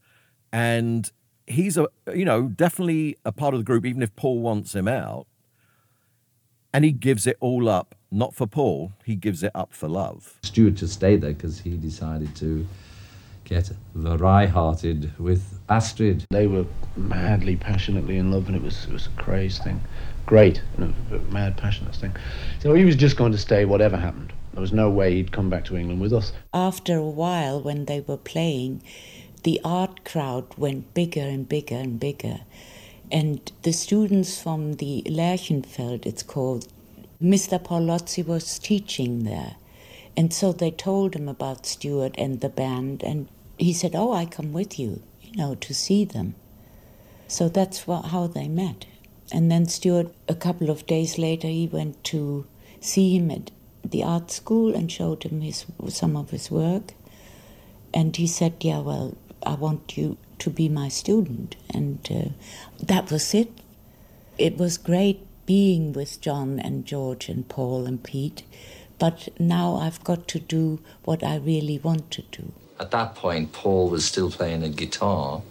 [0.52, 1.12] And
[1.48, 4.88] he's a, you know, definitely a part of the group, even if Paul wants him
[4.88, 5.28] out.
[6.74, 10.40] And he gives it all up, not for Paul, he gives it up for love.
[10.44, 12.66] Stuart just stayed there because he decided to
[13.44, 16.26] get Varai-hearted with Astrid.
[16.30, 19.82] They were madly, passionately in love, and it was it was a crazy thing.
[20.26, 20.62] Great,
[21.30, 22.16] mad, passionate thing.
[22.60, 24.34] So he was just going to stay, whatever happened.
[24.54, 26.34] There was no way he'd come back to England with us.
[26.54, 28.84] After a while, when they were playing,
[29.44, 32.42] the art crowd went bigger and bigger and bigger.
[33.12, 36.68] And the students from the Lerchenfeld, it's called,
[37.22, 37.62] Mr.
[37.62, 39.56] Paolozzi was teaching there.
[40.16, 44.26] And so they told him about Stuart and the band, and he said, Oh, I
[44.26, 46.36] come with you, you know, to see them.
[47.28, 48.86] So that's wha- how they met.
[49.32, 52.46] And then Stuart, a couple of days later, he went to
[52.80, 53.52] see him at
[53.84, 56.94] the art school and showed him his some of his work.
[57.94, 62.30] And he said, "Yeah, well, I want you to be my student." And uh,
[62.86, 63.52] that was it.
[64.38, 68.44] It was great being with John and George and Paul and Pete,
[69.00, 72.52] but now I've got to do what I really want to do.
[72.80, 75.42] At that point, Paul was still playing a guitar,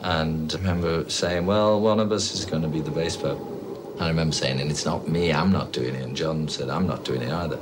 [0.00, 3.38] and I remember saying, "Well, one of us is going to be the bass player."
[3.98, 5.32] And I remember saying, "And it's not me.
[5.32, 7.60] I'm not doing it." And John said, "I'm not doing it either."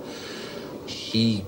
[0.87, 1.45] He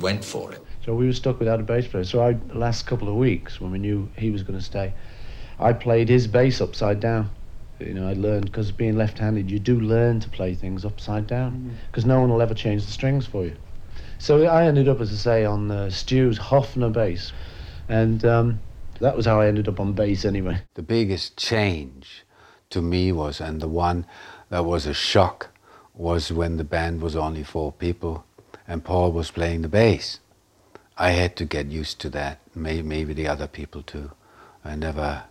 [0.00, 0.60] went for it.
[0.84, 2.04] So we were stuck without a bass player.
[2.04, 4.94] So I, the last couple of weeks, when we knew he was going to stay,
[5.58, 7.30] I played his bass upside down.
[7.78, 11.76] You know, I learned because being left-handed, you do learn to play things upside down
[11.90, 13.56] because no one will ever change the strings for you.
[14.18, 17.32] So I ended up, as I say, on uh, Stu's Hofner bass,
[17.88, 18.60] and um,
[19.00, 20.62] that was how I ended up on bass anyway.
[20.74, 22.24] The biggest change
[22.70, 24.06] to me was, and the one
[24.50, 25.48] that was a shock,
[25.94, 28.24] was when the band was only four people
[28.70, 30.20] and Paul was playing the bass.
[30.96, 34.12] I had to get used to that, maybe, maybe the other people too.
[34.64, 35.24] I never.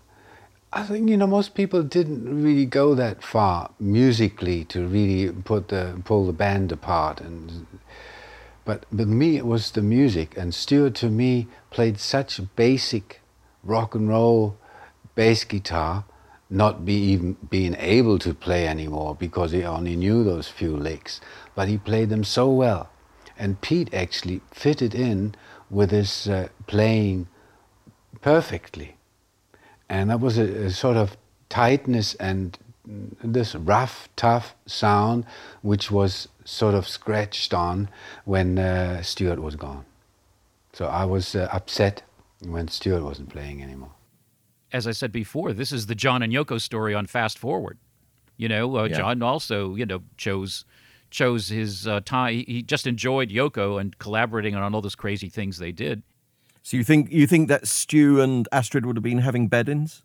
[0.73, 5.69] I think you know most people didn't really go that far musically to really put
[5.69, 7.65] the pull the band apart and
[8.65, 13.21] but with me it was the music and Stuart to me played such basic
[13.63, 14.57] rock and roll
[15.15, 16.05] bass guitar
[16.49, 21.21] not be even being able to play anymore because he only knew those few licks
[21.55, 22.89] but he played them so well
[23.37, 25.35] and Pete actually fitted in
[25.69, 27.27] with his uh, playing
[28.21, 28.95] perfectly
[29.87, 31.17] and that was a, a sort of
[31.49, 32.57] tightness and
[33.23, 35.25] this rough, tough sound,
[35.61, 37.89] which was sort of scratched on
[38.25, 39.85] when uh, Stuart was gone.
[40.73, 42.03] So I was uh, upset
[42.41, 43.91] when Stuart wasn't playing anymore.
[44.71, 47.77] As I said before, this is the John and Yoko story on Fast Forward.
[48.37, 48.97] You know, uh, Yeah.
[48.97, 50.65] John also, you know, chose
[51.11, 52.35] chose his uh, time.
[52.35, 56.03] He- He just enjoyed Yoko and collaborating on all those crazy things they did.
[56.61, 60.03] So you think you think that Stu and Astrid would have been having bed-ins?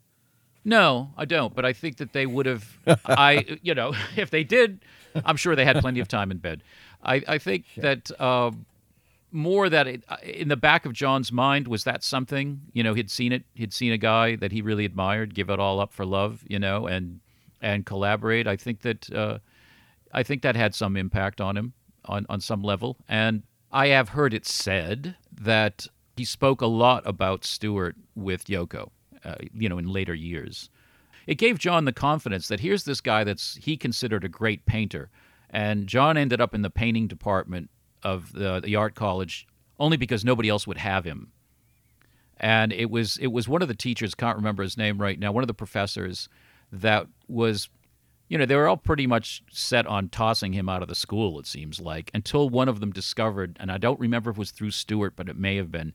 [0.64, 1.54] No, I don't.
[1.54, 2.78] But I think that they would have.
[3.04, 4.80] I, you know, if they did,
[5.26, 6.62] I'm sure they had plenty of time in bed.
[7.02, 8.52] I, I think that uh,
[9.34, 12.60] more that it, uh, in the back of John's mind was that something.
[12.72, 13.44] You know, he'd seen it.
[13.54, 16.42] He'd seen a guy that he really admired give it all up for love.
[16.48, 17.20] You know, and
[17.60, 18.46] and collaborate.
[18.46, 19.38] I think that uh,
[20.12, 21.72] I think that had some impact on him
[22.06, 22.96] on on some level.
[23.08, 28.90] And I have heard it said that he spoke a lot about Stuart with Yoko.
[29.24, 30.68] Uh, you know, in later years
[31.26, 35.10] it gave John the confidence that here's this guy that's he considered a great painter,
[35.50, 37.70] and John ended up in the painting department
[38.04, 39.46] of the, the art college
[39.78, 41.32] only because nobody else would have him.
[42.36, 45.32] And it was it was one of the teachers can't remember his name right now.
[45.32, 46.28] One of the professors
[46.72, 47.68] that was,
[48.28, 51.38] you know, they were all pretty much set on tossing him out of the school.
[51.38, 54.50] It seems like until one of them discovered, and I don't remember if it was
[54.50, 55.94] through Stuart, but it may have been,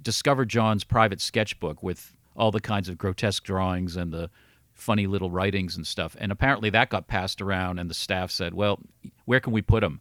[0.00, 4.30] discovered John's private sketchbook with all the kinds of grotesque drawings and the
[4.72, 6.16] funny little writings and stuff.
[6.18, 8.80] And apparently that got passed around, and the staff said, "Well,
[9.26, 10.00] where can we put him?"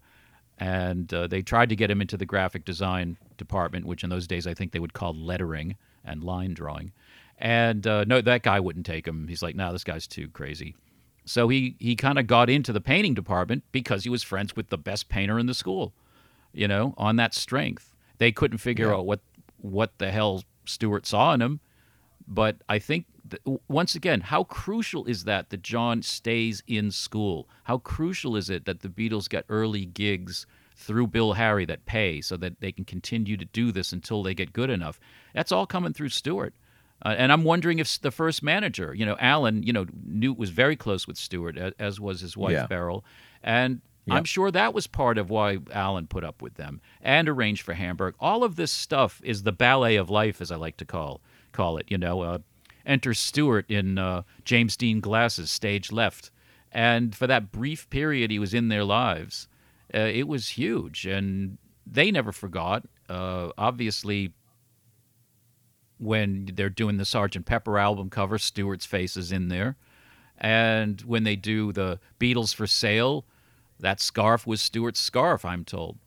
[0.59, 4.27] And uh, they tried to get him into the graphic design department, which in those
[4.27, 5.75] days I think they would call lettering
[6.05, 6.91] and line drawing.
[7.39, 9.27] And uh, no, that guy wouldn't take him.
[9.27, 10.75] He's like, "No, this guy's too crazy."
[11.25, 14.69] So he he kind of got into the painting department because he was friends with
[14.69, 15.93] the best painter in the school.
[16.53, 18.95] You know, on that strength, they couldn't figure Yeah.
[18.97, 19.21] out what
[19.57, 21.59] what the hell Stuart saw in him.
[22.27, 27.47] But I think, th- once again, how crucial is that that John stays in school?
[27.65, 30.45] How crucial is it that the Beatles get early gigs
[30.75, 34.33] through Bill Harry that pay so that they can continue to do this until they
[34.33, 34.99] get good enough?
[35.33, 36.53] That's all coming through Stuart.
[37.05, 40.51] Uh, and I'm wondering if the first manager, you know, Alan, you know, knew was
[40.51, 42.67] very close with Stuart, a- as was his wife Yeah.
[42.67, 43.03] Beryl,
[43.43, 44.15] and Yeah.
[44.15, 47.73] I'm sure that was part of why Alan put up with them and arranged for
[47.73, 48.15] Hamburg.
[48.21, 51.21] All of this stuff is the ballet of life, as I like to call
[51.53, 51.85] call it.
[51.89, 52.39] You know, uh,
[52.85, 56.31] enter Stuart in uh, James Dean glasses, stage left,
[56.71, 59.47] and for that brief period he was in their lives,
[59.93, 62.85] uh, it was huge, and they never forgot.
[63.09, 64.33] Uh, obviously,
[65.97, 69.77] when they're doing the Sergeant Pepper album cover, Stuart's face is in there.
[70.37, 73.25] And when they do the Beatles for sale,
[73.79, 75.97] that scarf was Stuart's scarf, I'm told.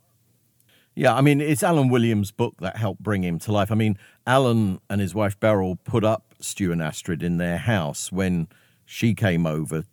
[0.94, 3.70] Yeah, I mean, it's Alan Williams' book that helped bring him to life.
[3.70, 8.10] I mean, Alan and his wife Beryl put up Stu and Astrid in their house
[8.10, 8.48] when
[8.84, 9.84] she came over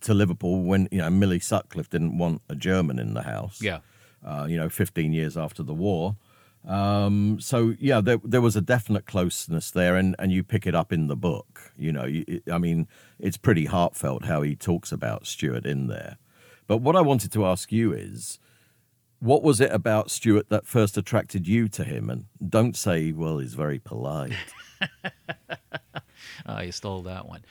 [0.00, 3.60] to Liverpool when, you know, Millie Sutcliffe didn't want a German in the house.
[3.60, 3.80] Yeah.
[4.24, 6.16] Uh, you know, 15 years after the war.
[6.66, 10.74] Um, so, yeah, there, there was a definite closeness there, and, and you pick it
[10.74, 11.72] up in the book.
[11.76, 12.86] You know, you, I mean,
[13.18, 16.18] it's pretty heartfelt how he talks about Stuart in there.
[16.66, 18.38] But what I wanted to ask you is,
[19.20, 22.10] what was it about Stuart that first attracted you to him?
[22.10, 24.32] And don't say, well, he's very polite.
[26.46, 27.44] Ah, you stole that one.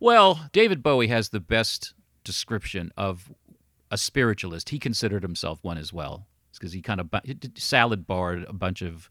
[0.00, 1.94] Well, David Bowie has the best
[2.24, 3.32] description of
[3.90, 4.70] a spiritualist.
[4.70, 7.10] He considered himself one as well, because he kind of
[7.56, 9.10] salad barred a bunch of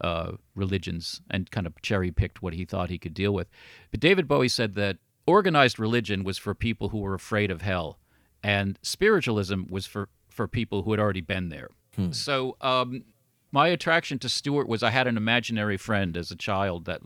[0.00, 3.48] uh, religions and kind of cherry picked what he thought he could deal with.
[3.90, 7.98] But David Bowie said that organized religion was for people who were afraid of hell,
[8.42, 11.68] and spiritualism was for, for people who had already been there.
[12.10, 13.04] So, um,
[13.52, 17.00] my attraction to Stuart was I had an imaginary friend as a child that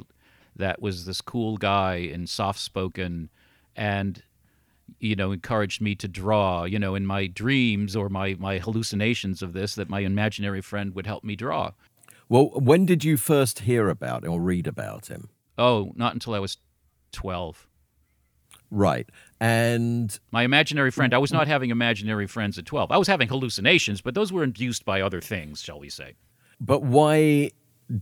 [0.56, 3.28] that was this cool guy and soft spoken
[3.76, 4.22] and
[4.98, 9.42] you know encouraged me to draw you know in my dreams or my my hallucinations
[9.42, 11.70] of this that my imaginary friend would help me draw
[12.30, 15.28] well, when did you first hear about or read about him?
[15.58, 16.56] oh not until i was
[17.12, 17.67] 12
[18.70, 19.08] Right.
[19.40, 21.38] And my imaginary friend i was mm-hmm.
[21.38, 25.00] not having imaginary friends at 12 i was having hallucinations but those were induced by
[25.00, 26.14] other things shall we say
[26.60, 27.52] But why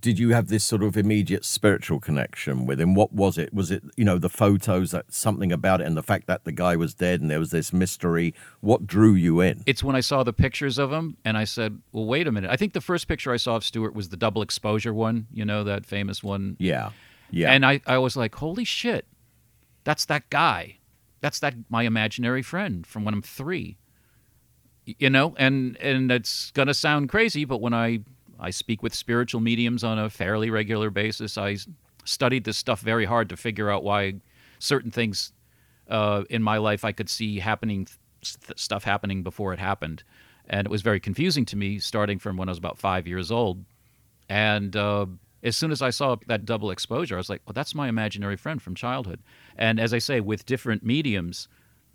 [0.01, 2.95] did you have this sort of immediate spiritual connection with him?
[2.95, 3.55] What was it?
[3.55, 6.53] Was it, you know, the photos, that something about it, and the fact that the
[6.53, 8.35] guy was dead and there was this mystery?
[8.61, 9.63] What drew you in?
[9.67, 12.51] It's when I saw the pictures of him and I said, well, wait a minute.
[12.51, 15.45] I think the first picture I saw of Stuart was the double exposure one, you
[15.45, 16.57] know, that famous one.
[16.59, 16.91] Yeah.
[17.31, 17.53] Yeah.
[17.53, 19.07] And I, I was like, holy shit,
[19.87, 20.79] that's that guy.
[21.21, 23.79] That's that my imaginary friend from when I'm three.
[24.85, 28.01] You know, and and it's gonna sound crazy, but when I
[28.39, 31.59] I speak with spiritual mediums on a fairly regular basis, I
[32.05, 34.15] studied this stuff very hard to figure out why
[34.59, 35.33] certain things
[35.89, 37.87] uh, in my life I could see happening,
[38.23, 40.03] st- stuff happening before it happened,
[40.49, 43.31] and it was very confusing to me starting from when I was about five years
[43.31, 43.65] old.
[44.29, 45.07] And uh,
[45.47, 48.37] as soon as I saw that double exposure, I was like, "Well, that's my imaginary
[48.37, 49.21] friend from childhood."
[49.57, 51.49] And as I say, with different mediums,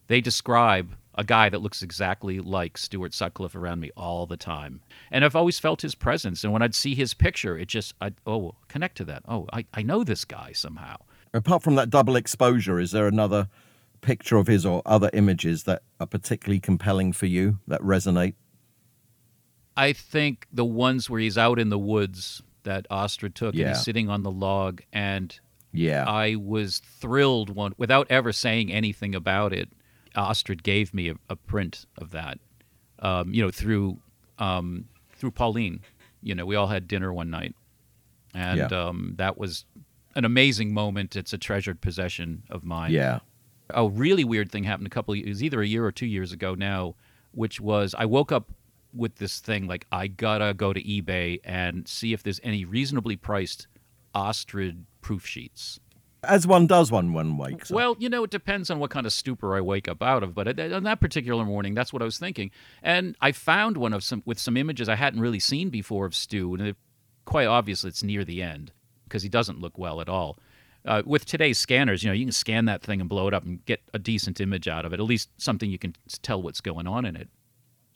[0.07, 4.81] they describe a guy that looks exactly like Stuart Sutcliffe around me all the time.
[5.11, 6.43] And I've always felt his presence.
[6.43, 9.23] And when I'd see his picture, it just, I'd, oh, connect to that.
[9.27, 10.97] Oh, I, I know this guy somehow.
[11.33, 13.49] Apart from that double exposure, is there another
[14.01, 18.35] picture of his or other images that are particularly compelling for you that resonate?
[19.75, 23.67] I think the ones where he's out in the woods that Astrid took Yeah.
[23.67, 25.37] and he's sitting on the log and
[25.73, 26.03] Yeah.
[26.07, 29.69] I was thrilled one without ever saying anything about it.
[30.15, 32.39] Astrid gave me a, a print of that,
[32.99, 33.99] um, you know, through
[34.39, 34.85] um,
[35.15, 35.81] through Pauline.
[36.23, 37.55] You know, we all had dinner one night,
[38.33, 38.65] and Yeah.
[38.87, 39.65] um, that was
[40.15, 41.15] an amazing moment.
[41.15, 42.91] It's a treasured possession of mine.
[42.91, 43.19] Yeah.
[43.69, 45.13] A really weird thing happened a couple.
[45.13, 46.95] Of, it was either a year or two years ago now,
[47.31, 48.51] which was I woke up
[48.93, 53.15] with this thing like I gotta go to eBay and see if there's any reasonably
[53.15, 53.67] priced
[54.13, 55.79] Astrid proof sheets.
[56.23, 57.75] As one does one one wakes up.
[57.75, 60.35] Well, you know, it depends on what kind of stupor I wake up out of.
[60.35, 62.51] But on that particular morning, that's what I was thinking.
[62.83, 66.13] And I found one of some with some images I hadn't really seen before of
[66.13, 66.77] Stu, and it,
[67.25, 68.71] quite obviously it's near the end
[69.05, 70.37] because he doesn't look well at all.
[70.85, 73.43] Uh, with today's scanners, you know, you can scan that thing and blow it up
[73.43, 74.99] and get a decent image out of it.
[74.99, 77.29] At least something you can tell what's going on in it.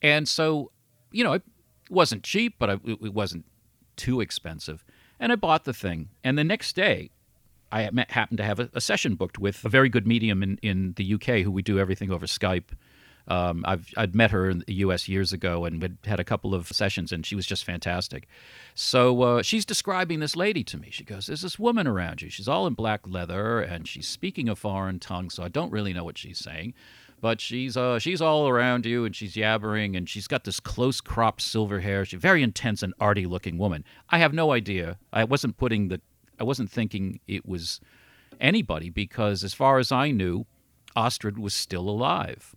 [0.02, 0.72] And so,
[1.16, 1.44] you know, it
[1.90, 3.46] wasn't cheap, but I, it wasn't
[3.96, 4.84] too expensive.
[5.20, 6.10] And I bought the thing.
[6.24, 7.10] And the next day,
[7.72, 10.94] I happened to have a, a session booked with a very good medium in, in
[10.98, 12.72] the UK who we do everything over Skype.
[13.28, 15.10] Um, I've I'd met her in the U.S.
[15.10, 18.28] years ago and we'd had a couple of sessions, and she was just fantastic.
[18.76, 20.90] So uh, she's describing this lady to me.
[20.92, 22.30] She goes, "There's this woman around you.
[22.30, 25.92] She's all in black leather, and she's speaking a foreign tongue, so I don't really
[25.92, 26.76] know what she's saying."
[27.26, 31.02] But she's uh, she's all around you, and she's yabbering, and she's got this close
[31.02, 32.06] cropped silver hair.
[32.06, 33.84] She's a very intense and arty looking woman.
[34.12, 35.00] I have no idea.
[35.12, 36.00] I wasn't putting the,
[36.40, 37.82] I wasn't thinking it was
[38.40, 40.46] anybody because, as far as I knew,
[40.96, 42.56] Astrid was still alive.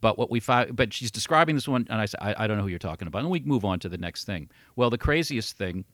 [0.00, 2.58] But what we found, but she's describing this one, and I said, I, I don't
[2.58, 3.22] know who you're talking about.
[3.22, 4.48] And we move on to the next thing.
[4.76, 5.84] Well, the craziest thing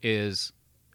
[0.00, 0.52] is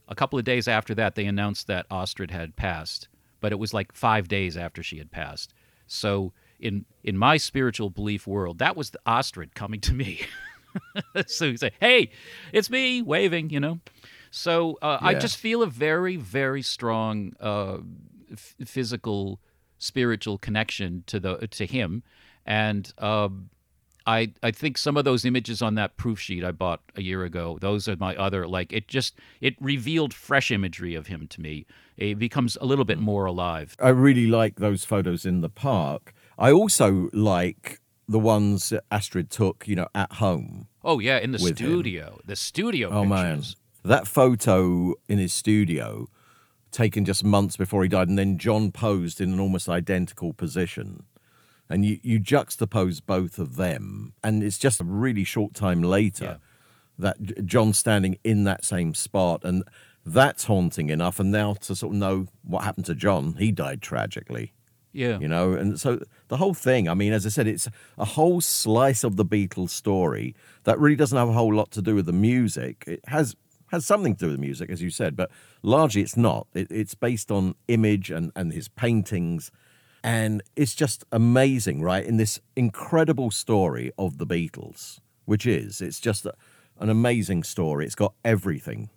[0.08, 3.10] a couple of days after that, they announced that Astrid had passed,
[3.42, 5.54] but it was like five days after she had passed.
[5.88, 10.22] So in in my spiritual belief world, that was the Astrid coming to me.
[11.28, 12.12] so you say, "Hey,
[12.52, 13.80] it's me," waving, you know.
[14.32, 17.78] So uh, I just feel a very, very strong uh,
[18.32, 19.40] f- physical,
[19.78, 22.02] spiritual connection to the to him,
[22.46, 23.52] and um,
[24.06, 27.24] I I think some of those images on that proof sheet I bought a year
[27.24, 31.42] ago, those are my other like it just it revealed fresh imagery of him to
[31.42, 31.66] me.
[31.98, 33.76] It becomes a little bit more alive.
[33.80, 36.14] I really like those photos in the park.
[36.38, 40.68] I also like the ones that Astrid took, you know, at home.
[40.84, 41.68] Oh yeah, in the with him.
[41.68, 42.90] studio, the studio.
[42.90, 43.44] Oh man,
[43.84, 46.08] that photo in his studio,
[46.72, 51.04] taken just months before he died, and then John posed in an almost identical position,
[51.70, 56.40] and you you juxtapose both of them, and it's just a really short time later
[56.98, 59.64] that John standing in that same spot, and
[60.06, 61.20] that's haunting enough.
[61.20, 64.54] And now to sort of know what happened to John, he died tragically
[64.94, 65.18] Yeah.
[65.20, 67.68] you know and so the whole thing i mean as i said it's
[67.98, 70.36] a whole slice of the beatles story
[70.66, 72.84] that really doesn't have a whole lot to do with the music.
[72.88, 73.36] It has
[73.72, 75.32] has something to do with the music as you said but
[75.64, 76.48] largely it's not.
[76.54, 79.52] It, it's based on image and and his paintings.
[80.06, 86.00] And it's just amazing right in this incredible story of the beatles which is it's
[86.00, 86.34] just a,
[86.80, 87.86] an amazing story.
[87.86, 88.90] It's got everything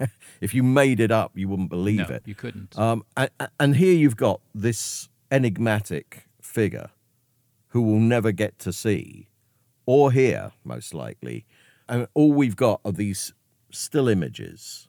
[0.40, 2.78] if you made it up you wouldn't believe No, it you couldn't.
[2.78, 6.90] um, and, and here you've got this enigmatic figure
[7.68, 9.28] who we'll never get to see
[9.84, 11.46] or hear, most likely.
[11.88, 13.32] And all we've got are these
[13.70, 14.88] still images,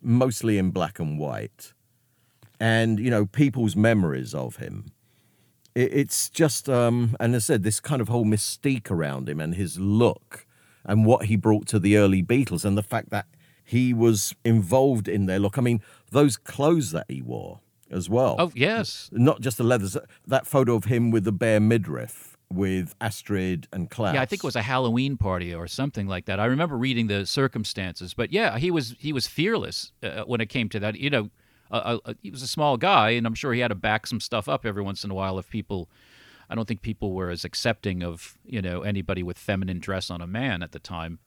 [0.00, 1.72] mostly in black and white,
[2.58, 4.92] and, you know, people's memories of him.
[5.74, 9.78] It's just, um, and I said, this kind of whole mystique around him and his
[9.78, 10.46] look
[10.84, 13.26] and what he brought to the early Beatles and the fact that
[13.70, 15.56] he was involved in their look.
[15.56, 18.34] I mean, those clothes that he wore as well.
[18.36, 19.96] Oh yes, Not just the leathers,
[20.26, 24.14] that photo of him with the bare midriff with Astrid and Klaus.
[24.14, 26.40] Yeah, I think it was a Halloween party or something like that.
[26.40, 30.46] I remember reading the circumstances, but yeah, he was he was fearless uh, when it
[30.46, 30.96] came to that.
[30.96, 31.30] You know,
[31.70, 34.18] uh, uh, he was a small guy, and I'm sure he had to back some
[34.18, 35.88] stuff up every once in a while if people.
[36.48, 40.20] I don't think people were as accepting of you know anybody with feminine dress on
[40.20, 41.20] a man at the time.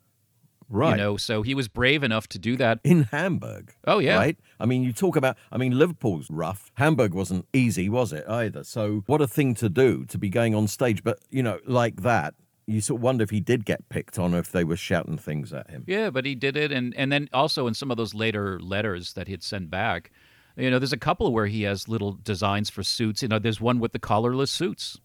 [0.74, 0.91] Right.
[0.91, 2.80] You know, so he was brave enough to do that.
[2.84, 3.76] in Hamburg.
[3.86, 4.17] Oh, yeah.
[4.17, 4.38] Right?
[4.59, 6.71] I mean, you talk about, I mean, Liverpool's rough.
[6.76, 8.63] Hamburg wasn't easy, was it, either?
[8.63, 11.03] So, what a thing to do to be going on stage.
[11.03, 12.34] But, you know, like that,
[12.65, 15.17] you sort of wonder if he did get picked on or if they were shouting
[15.17, 15.84] things at him.
[15.86, 19.13] Yeah, but he did it, and and then also in some of those later letters
[19.13, 20.11] that he'd sent back,
[20.55, 23.21] You know, there's a couple where he has little designs for suits.
[23.21, 24.99] You know, there's one with the collarless suits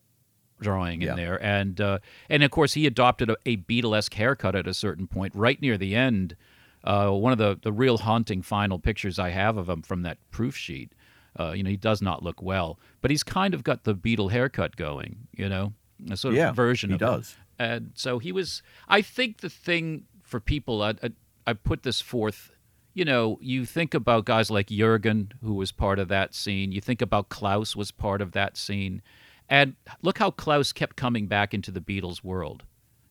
[0.60, 1.14] drawing in Yeah.
[1.14, 1.98] there, and uh,
[2.28, 5.76] and of course he adopted a, a Beatlesque haircut at a certain point, right near
[5.78, 6.36] the end.
[6.84, 10.18] Uh, one of the the real haunting final pictures I have of him from that
[10.30, 10.92] proof sheet.
[11.38, 14.30] Uh, you know, he does not look well, but he's kind of got the Beatle
[14.30, 15.28] haircut going.
[15.36, 15.72] You know,
[16.10, 17.04] a sort of Yeah, version he of it.
[17.04, 17.36] does.
[17.58, 18.62] And so he was.
[18.88, 21.10] I think the thing for people, I, I,
[21.46, 22.50] I put this forth.
[22.94, 26.72] You know, you think about guys like Jurgen, who was part of that scene.
[26.72, 29.02] You think about Klaus was part of that scene,
[29.48, 32.64] and look how Klaus kept coming back into the Beatles world.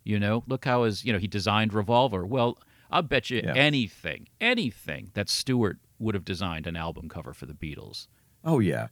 [0.03, 1.03] You know, look how his.
[1.03, 2.25] You know, he designed Revolver.
[2.25, 2.57] Well,
[2.89, 3.53] I'll bet you Yeah.
[3.55, 8.07] anything, anything that Stuart would have designed an album cover for the Beatles.
[8.43, 8.87] Oh yeah.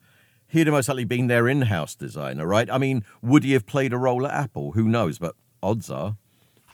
[0.48, 2.70] He'd have most likely been their in-house designer, right?
[2.70, 4.74] I mean, would he have played a role at Apple?
[4.74, 5.18] Who knows?
[5.18, 6.18] But odds are.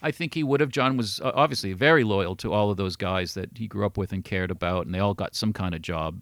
[0.01, 0.69] I think he would have.
[0.69, 3.97] John was uh, obviously very loyal to all of those guys that he grew up
[3.97, 6.21] with and cared about, and they all got some kind of job,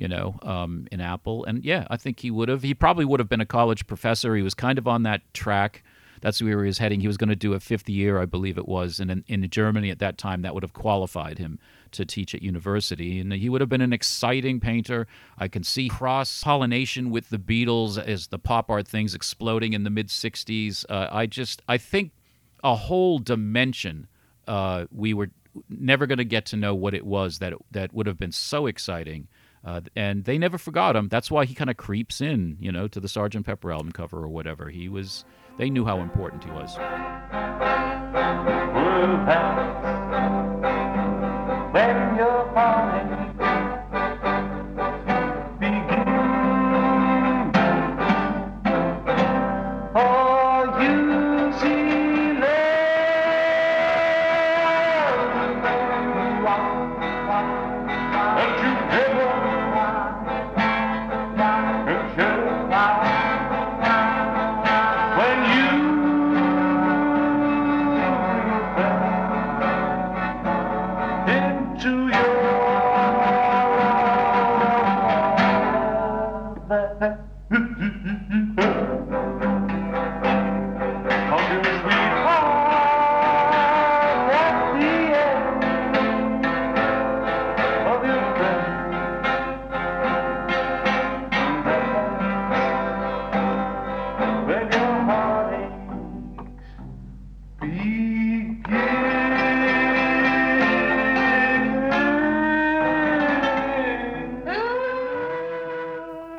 [0.00, 1.44] you know, um, in Apple.
[1.44, 2.62] And yeah, I think he would have.
[2.62, 4.34] He probably would have been a college professor.
[4.34, 5.84] He was kind of on that track.
[6.22, 7.00] That's where he was heading.
[7.00, 9.48] He was going to do a fifth year, I believe it was, and in, in
[9.48, 11.58] Germany at that time, that would have qualified him
[11.92, 13.20] to teach at university.
[13.20, 15.06] And he would have been an exciting painter.
[15.38, 19.84] I can see cross pollination with the Beatles as the pop art things exploding in
[19.84, 20.86] the mid '60s.
[20.88, 22.12] Uh, I just, I think
[22.64, 24.06] a whole dimension
[24.48, 25.30] uh, we were
[25.68, 28.66] never going to get to know what it was that that would have been so
[28.66, 29.28] exciting.
[29.64, 31.08] Uh, and they never forgot him.
[31.08, 33.44] That's why he kind of creeps in, you know, to the Sgt.
[33.44, 34.70] Pepper album cover or whatever.
[34.70, 35.24] He was.
[35.58, 36.76] They knew how important he was.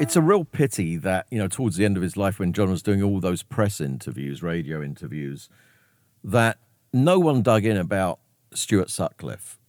[0.01, 2.71] It's a real pity that, you know, towards the end of his life when John
[2.71, 5.47] was doing all those press interviews, radio interviews,
[6.23, 6.57] that
[6.91, 8.19] no one dug in about
[8.51, 9.59] Stuart Sutcliffe.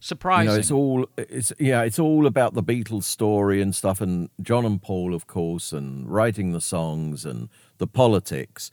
[0.00, 0.50] Surprising.
[0.50, 4.30] You know, it's all it's yeah, it's all about the Beatles story and stuff and
[4.40, 8.70] John and Paul of course and writing the songs and the politics.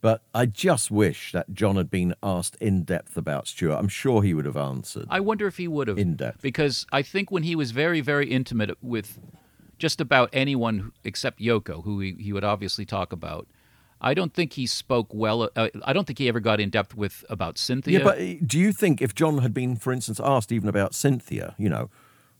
[0.00, 3.76] But I just wish that John had been asked in depth about Stuart.
[3.76, 5.06] I'm sure he would have answered.
[5.08, 5.98] I wonder if he would have.
[5.98, 6.42] In depth.
[6.42, 9.18] Because I think when he was very, very intimate with
[9.78, 13.46] just about anyone except Yoko, who he, he would obviously talk about,
[14.00, 15.50] I don't think he spoke well.
[15.56, 17.98] Uh, I don't think he ever got in depth with about Cynthia.
[17.98, 20.94] Yeah, but uh, do you think if John had been, for instance, asked even about
[20.94, 21.90] Cynthia, you know,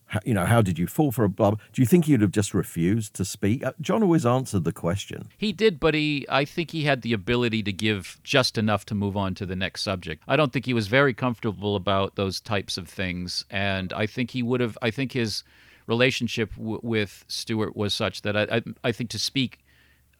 [0.07, 1.51] how, you know, how did you fall for a blah?
[1.51, 3.65] blah, Do you think he would have just refused to speak?
[3.65, 5.29] Uh, John always answered the question.
[5.37, 8.95] He did, but he I think he had the ability to give just enough to
[8.95, 10.23] move on to the next subject.
[10.27, 14.31] I don't think he was very comfortable about those types of things, and I think
[14.31, 14.79] he would have.
[14.81, 15.45] I think his
[15.89, 19.59] relationship w- with Stuart was such that I I, I think to speak,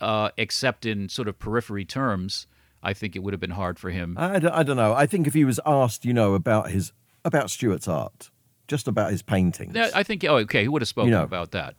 [0.01, 2.47] uh, except in sort of periphery terms,
[2.83, 4.17] I think it would have been hard for him.
[4.19, 4.95] I, don't- I don't know.
[4.95, 6.93] I think if he was asked, you know, about his
[7.25, 8.31] about Stuart's art,
[8.67, 10.25] just about his paintings, Yeah, I think.
[10.25, 11.23] Oh, okay, he would have spoken know.
[11.23, 11.75] about that,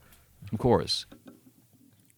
[0.53, 1.05] of course.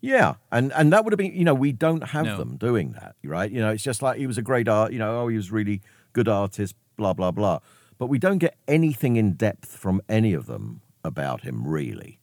[0.01, 2.37] yeah, and and that would have been, you know, we don't have No.
[2.37, 3.49] them doing that, right?
[3.51, 5.51] You know, it's just like he was a great art, you know, oh, he was
[5.51, 5.81] really
[6.13, 7.59] good artist, blah blah blah,
[7.99, 12.19] but we don't get anything in depth from any of them about him, really.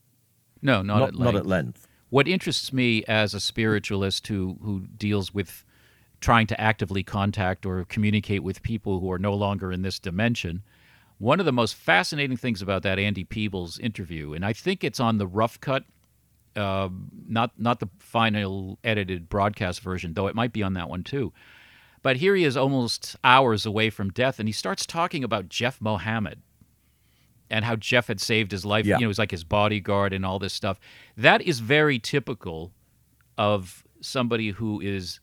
[0.63, 1.37] No, not, Not- at not length.
[1.37, 1.89] at length.
[2.11, 5.65] What interests me as a spiritualist who who deals with
[6.21, 10.63] trying to actively contact or communicate with people who are no longer in this dimension,
[11.19, 14.99] one of the most fascinating things about that Andy Peebles interview, and I think it's
[15.01, 15.85] on the rough cut,
[16.57, 16.89] uh,
[17.29, 21.33] not not the final edited broadcast version, though it might be on that one too.
[22.01, 25.79] But here he is, almost hours away from death, and he starts talking about Jeff
[25.81, 26.41] Mohammed
[27.51, 28.85] and how Jeff had saved his life.
[28.87, 28.97] Yeah.
[28.97, 30.79] You know, he was like his bodyguard and all this stuff.
[31.17, 32.73] That is very typical
[33.37, 35.21] of somebody who is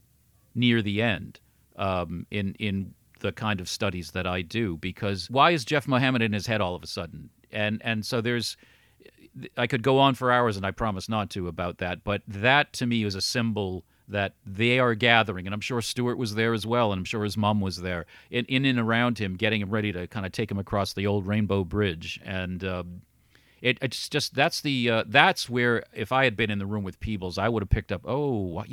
[0.53, 1.39] near the end
[1.75, 4.77] um, in in the kind of studies that I do.
[4.77, 7.29] Because why is Jeff Mohammed in his head all of a sudden?
[7.51, 8.57] And and so there's.
[9.57, 12.05] I could go on for hours, and I promise not to about that.
[12.05, 16.17] But that to me was a symbol that they are gathering, and I'm sure Stuart
[16.17, 19.17] was there as well, and I'm sure his mom was there in, in and around
[19.19, 22.63] him, getting him ready to kind of take him across the old Rainbow Bridge, and.
[22.63, 23.01] Um,
[23.61, 26.83] it, it's just that's the uh, that's where if I had been in the room
[26.83, 28.01] with Peebles, I would have picked up.
[28.05, 28.63] Oh,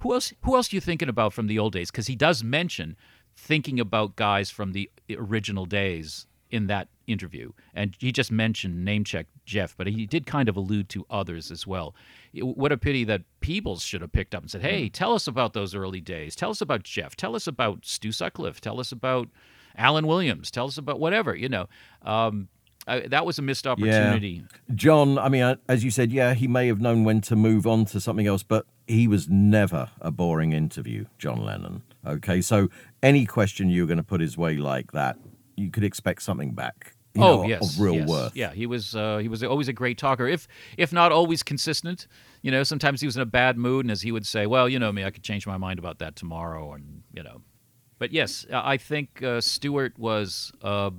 [0.00, 0.34] who else?
[0.42, 1.90] Who else are you thinking about from the old days?
[1.90, 2.96] Because he does mention
[3.34, 9.04] thinking about guys from the original days in that interview, and he just mentioned name
[9.04, 11.94] check Jeff, but he did kind of allude to others as well.
[12.40, 15.52] What a pity that Peebles should have picked up and said, "Hey, tell us about
[15.52, 16.34] those early days.
[16.34, 17.16] Tell us about Jeff.
[17.16, 18.60] Tell us about Stu Sutcliffe.
[18.60, 19.28] Tell us about
[19.76, 20.50] Alan Williams.
[20.50, 21.68] Tell us about whatever." You know,
[22.02, 22.48] um,
[22.86, 24.42] I, that was a missed opportunity.
[24.68, 24.74] Yeah.
[24.74, 27.84] John, I mean, as you said, yeah, he may have known when to move on
[27.86, 31.82] to something else, but he was never a boring interview, John Lennon.
[32.06, 32.68] Okay, so
[33.02, 35.16] any question you were going to put his way like that,
[35.56, 36.94] you could expect something back.
[37.14, 38.08] You oh know, yes, of real yes.
[38.08, 38.36] worth.
[38.36, 38.96] Yeah, he was.
[38.96, 40.26] Uh, he was always a great talker.
[40.26, 42.08] If if not always consistent,
[42.42, 44.68] you know, sometimes he was in a bad mood, and as he would say, "Well,
[44.68, 47.42] you know me, I could change my mind about that tomorrow," and you know.
[48.00, 50.90] But yes, I think uh, Stuart was uh,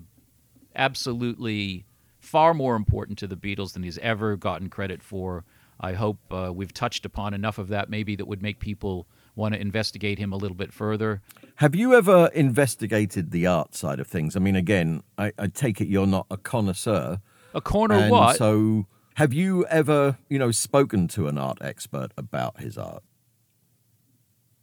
[0.75, 1.85] absolutely
[2.19, 5.43] far more important to the Beatles than he's ever gotten credit for.
[5.79, 9.53] I hope uh, we've touched upon enough of that, maybe that would make people want
[9.53, 11.21] to investigate him a little bit further.
[11.55, 14.35] Have you ever investigated the art side of things?
[14.35, 17.19] I mean, again, I, I take it you're not a connoisseur.
[17.53, 18.37] A corner and what?
[18.37, 23.03] So, have you ever, you know, spoken to an art expert about his art?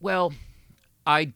[0.01, 0.33] Well,
[1.07, 1.33] I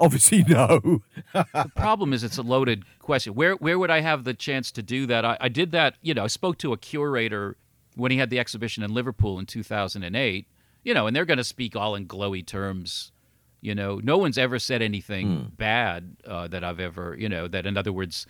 [0.00, 1.02] Obviously, no.
[1.34, 3.34] the problem is it's a loaded question.
[3.34, 5.24] Where where would I have the chance to do that?
[5.24, 5.96] I, I did that.
[6.00, 7.56] You know, I spoke to a curator
[7.96, 10.46] when he had the exhibition in Liverpool in 2008.
[10.82, 13.12] You know, and they're going to speak all in glowy terms.
[13.60, 17.14] You know, no one's ever said anything bad uh, that I've ever.
[17.18, 18.26] You know, that in other words,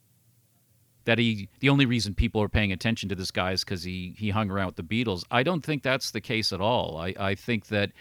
[1.04, 4.14] that he the only reason people are paying attention to this guy is because he
[4.18, 5.24] he hung around with the Beatles.
[5.30, 6.98] I don't think that's the case at all.
[6.98, 7.92] I I think that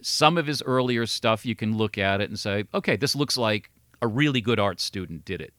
[0.00, 3.36] some of his earlier stuff you can look at it and say, okay, this looks
[3.36, 5.54] like a really good art student did it.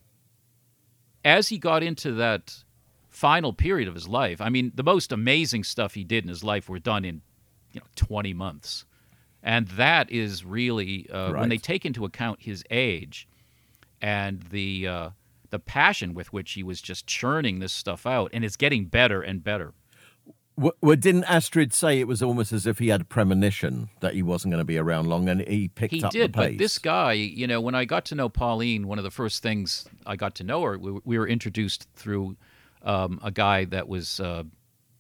[1.24, 2.64] As he got into that
[3.10, 6.44] final period of his life, I mean, the most amazing stuff he did in his
[6.44, 7.22] life were done in
[7.74, 8.86] you know 20 months.
[9.46, 13.28] And that is really uh, when they take into account his age
[14.02, 15.10] and the uh,
[15.50, 19.22] the passion with which he was just churning this stuff out, and it's getting better
[19.22, 19.74] and better.
[20.56, 24.22] Well, didn't Astrid say it was almost as if he had a premonition that he
[24.22, 26.52] wasn't going to be around long, and he picked he up did, the pace?
[26.52, 29.42] but this guy, you know, when I got to know Pauline, one of the first
[29.42, 32.38] things I got to know her, we, we were introduced through
[32.84, 34.44] um, a guy that was uh,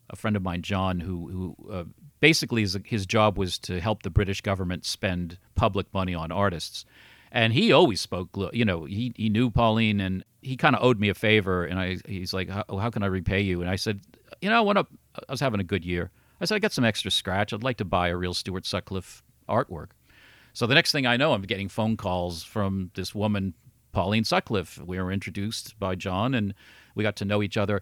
[0.09, 1.83] a friend of mine, John, who who uh,
[2.23, 6.85] basically his, his job was to help the British government spend public money on artists,
[7.33, 11.01] and he always spoke, you know, he he knew Pauline, and he kind of owed
[11.01, 13.59] me a favor, and I he's like, how, how can I repay you?
[13.59, 13.99] And I said,
[14.41, 14.87] you know, I want to,
[15.27, 16.11] I was having a good year.
[16.39, 17.51] I said, I got some extra scratch.
[17.51, 19.89] I'd like to buy a real Stuart Sutcliffe artwork.
[20.53, 23.53] So the next thing I know, I'm getting phone calls from this woman,
[23.91, 24.77] Pauline Sutcliffe.
[24.77, 26.53] We were introduced by John, and
[26.95, 27.81] we got to know each other.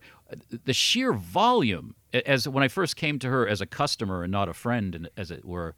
[0.65, 4.49] The sheer volume, as when I first came to her as a customer and not
[4.49, 5.75] a friend, and as it were,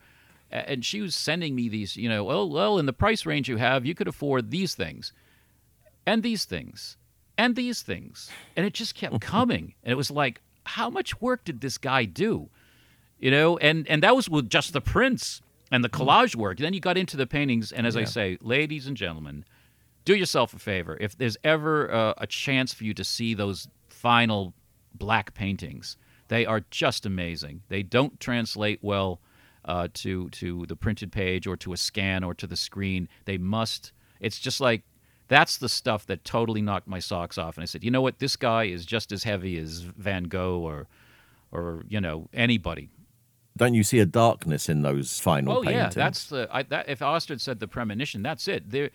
[0.51, 3.57] and she was sending me these, you know, well, well, in the price range you
[3.57, 5.13] have, you could afford these things,
[6.05, 6.97] and these things,
[7.37, 11.43] and these things, and it just kept coming, and it was like, how much work
[11.43, 12.49] did this guy do?
[13.23, 16.59] you know and and that was with just the prints and the collage work.
[16.59, 19.45] Then you got into the paintings and as i say ladies and gentlemen
[20.03, 20.97] do yourself a favor.
[20.99, 24.53] If there's ever uh, a chance for you to see those final
[24.93, 25.95] black paintings
[26.33, 29.11] they are just amazing they don't translate well
[29.65, 33.37] uh, to to the printed page or to a scan or to the screen they
[33.37, 34.81] must it's just like
[35.27, 38.19] that's the stuff that totally knocked my socks off and i said you know what
[38.19, 39.71] this guy is just as heavy as
[40.07, 40.87] van gogh or
[41.51, 42.89] or you know anybody
[43.55, 45.95] Don't you see a darkness in those final Oh paintings?
[45.95, 48.61] yeah, that's the I, that, if Astrid said the premonition, that's it.
[48.73, 48.89] They're,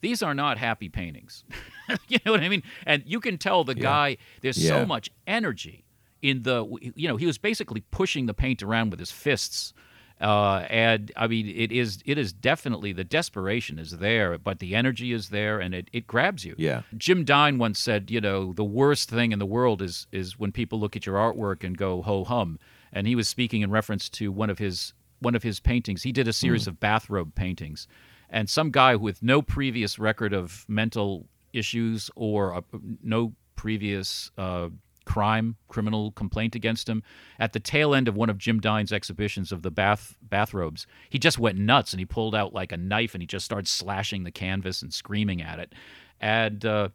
[0.00, 1.44] these are not happy paintings.
[2.08, 2.62] you know what I mean?
[2.86, 4.70] And you can tell the guy there's Yeah.
[4.80, 5.84] so much energy
[6.22, 9.72] in the you know he was basically pushing the paint around with his fists.
[10.20, 14.74] Uh, and I mean, it is it is definitely the desperation is there, but the
[14.74, 16.54] energy is there, and it, it grabs you.
[16.58, 16.82] Yeah.
[16.98, 20.52] Jim Dine once said, you know, the worst thing in the world is is when
[20.52, 22.58] people look at your artwork and go ho hum.
[22.92, 26.02] And he was speaking in reference to one of his one of his paintings.
[26.02, 27.88] He did a series of bathrobe paintings,
[28.28, 32.60] and some guy with no previous record of mental issues or uh,
[33.02, 34.68] no previous uh,
[35.10, 37.02] crime, criminal complaint against him.
[37.40, 41.18] At the tail end of one of Jim Dine's exhibitions of the bath bathrobes, he
[41.18, 44.22] just went nuts and he pulled out like a knife and he just started slashing
[44.22, 45.74] the canvas and screaming at it.
[46.20, 46.90] And uh,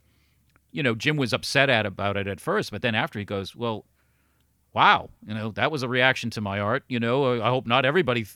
[0.72, 3.54] you know, Jim was upset at about it at first, but then after he goes,
[3.54, 3.84] "Well,
[4.74, 6.84] wow, you know, that was a reaction to my art.
[6.88, 8.28] You know, I hope not everybody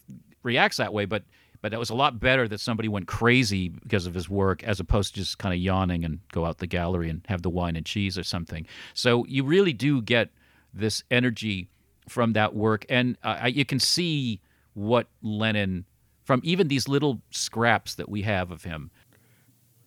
[0.44, 1.24] reacts that way, but
[1.62, 4.80] but that was a lot better that somebody went crazy because of his work as
[4.80, 7.76] opposed to just kind of yawning and go out the gallery and have the wine
[7.76, 8.66] and cheese or something.
[8.94, 10.30] So you really do get
[10.74, 11.68] this energy
[12.08, 14.40] from that work, and uh, you can see
[14.74, 15.86] what Lennon,
[16.24, 18.92] from even these little scraps that we have of him.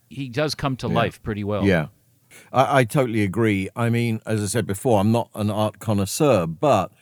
[0.09, 0.95] He does come to Yeah.
[0.95, 1.65] life pretty well.
[1.65, 1.87] Yeah.
[2.53, 3.69] I, I totally agree.
[3.75, 6.93] I mean, as I said before, I'm not an art connoisseur, but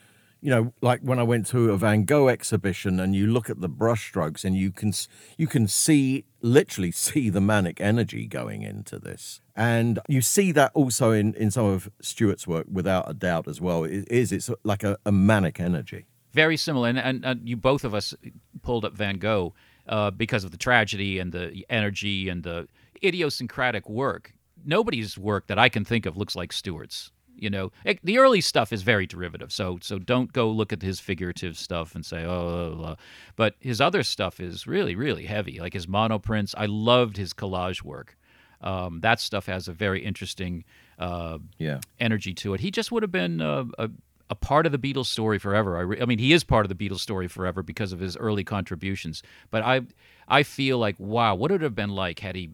[0.41, 3.61] you know, like when I went to a Van Gogh exhibition and you look at
[3.61, 4.93] the brushstrokes and you can
[5.37, 9.41] you can see literally see the manic energy going into this.
[9.55, 13.61] And you see that also in, in some of Stuart's work without a doubt as
[13.61, 13.85] well.
[13.85, 16.07] It is it's like a, a manic energy.
[16.33, 18.15] Very similar, and, and, and you both of us
[18.63, 19.53] pulled up Van Gogh
[19.89, 22.69] uh, because of the tragedy and the energy and the
[23.03, 24.33] idiosyncratic work.
[24.65, 27.11] Nobody's work that I can think of looks like Stuart's.
[27.37, 30.83] You know, It- the early stuff is very derivative, so so don't go look at
[30.83, 32.97] his figurative stuff and say, oh, blah, blah."
[33.37, 36.55] but his other stuff is really really heavy, like his monoprints.
[36.59, 38.17] I loved his collage work.
[38.61, 40.65] Um, that stuff has a very interesting
[40.99, 41.81] uh, Yeah.
[41.99, 42.61] energy to it.
[42.61, 43.89] He just would have been uh, a,
[44.29, 45.79] a part of the Beatles story forever.
[45.79, 48.19] I, re- I mean, he is part of the Beatles story forever because of his
[48.19, 49.23] early contributions.
[49.51, 49.81] But I,
[50.29, 52.51] I feel like, wow, what would it have been like had he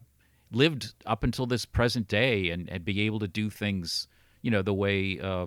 [0.52, 4.06] lived up until this present day and, and be able to do things,
[4.46, 5.46] you know, the way, uh,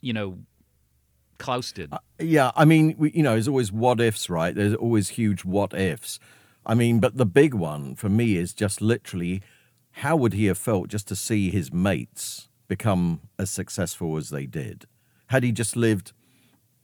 [0.00, 0.38] you know,
[1.38, 1.92] Klaus did.
[2.20, 4.54] Yeah, I mean, we, you know, there's always what ifs, right?
[4.54, 6.20] There's always huge what ifs.
[6.64, 9.42] I mean, but the big one for me is just literally
[9.90, 14.46] how would he have felt just to see his mates become as successful as they
[14.46, 14.86] did?
[15.26, 16.12] Had he just lived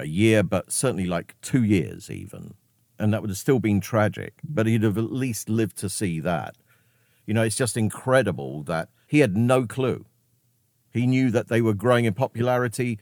[0.00, 2.54] a year, but certainly like two years even,
[2.98, 6.18] and that would have still been tragic, but he'd have at least lived to see
[6.18, 6.56] that.
[7.24, 10.06] You know, it's just incredible that he had no clue.
[10.92, 12.98] He knew that they were growing in popularity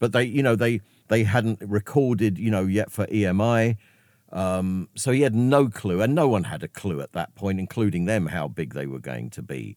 [0.00, 3.76] but they you know they they hadn't recorded you know yet for EMI
[4.32, 7.60] um so he had no clue and no one had a clue at that point
[7.60, 9.76] including them how big they were going to be.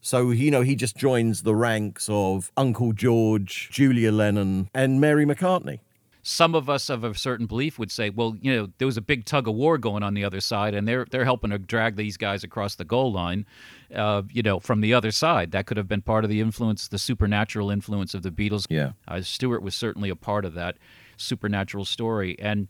[0.00, 5.24] So you know he just joins the ranks of Uncle George Julia Lennon and Mary
[5.26, 5.80] McCartney.
[6.22, 9.00] Some of us of a certain belief would say, well, you know, there was a
[9.00, 11.96] big tug of war going on the other side, and they're they're helping to drag
[11.96, 13.46] these guys across the goal line,
[13.94, 15.52] uh, you know, from the other side.
[15.52, 18.66] That could have been part of the influence, the supernatural influence of the Beatles.
[18.68, 18.92] Yeah.
[19.06, 20.76] uh, Stuart was certainly a part of that
[21.16, 22.68] supernatural story, and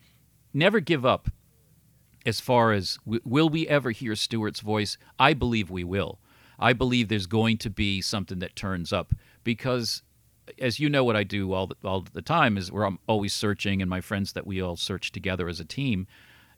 [0.55, 1.31] never give up.
[2.27, 4.99] As far as w- will we ever hear Stuart's voice?
[5.19, 6.19] I believe we will.
[6.59, 9.15] I believe there's going to be something that turns up
[9.45, 10.03] because
[10.59, 13.35] as you know, what I do all the, all the time is where I'm always
[13.35, 16.07] searching, and my friends that we all search together as a team.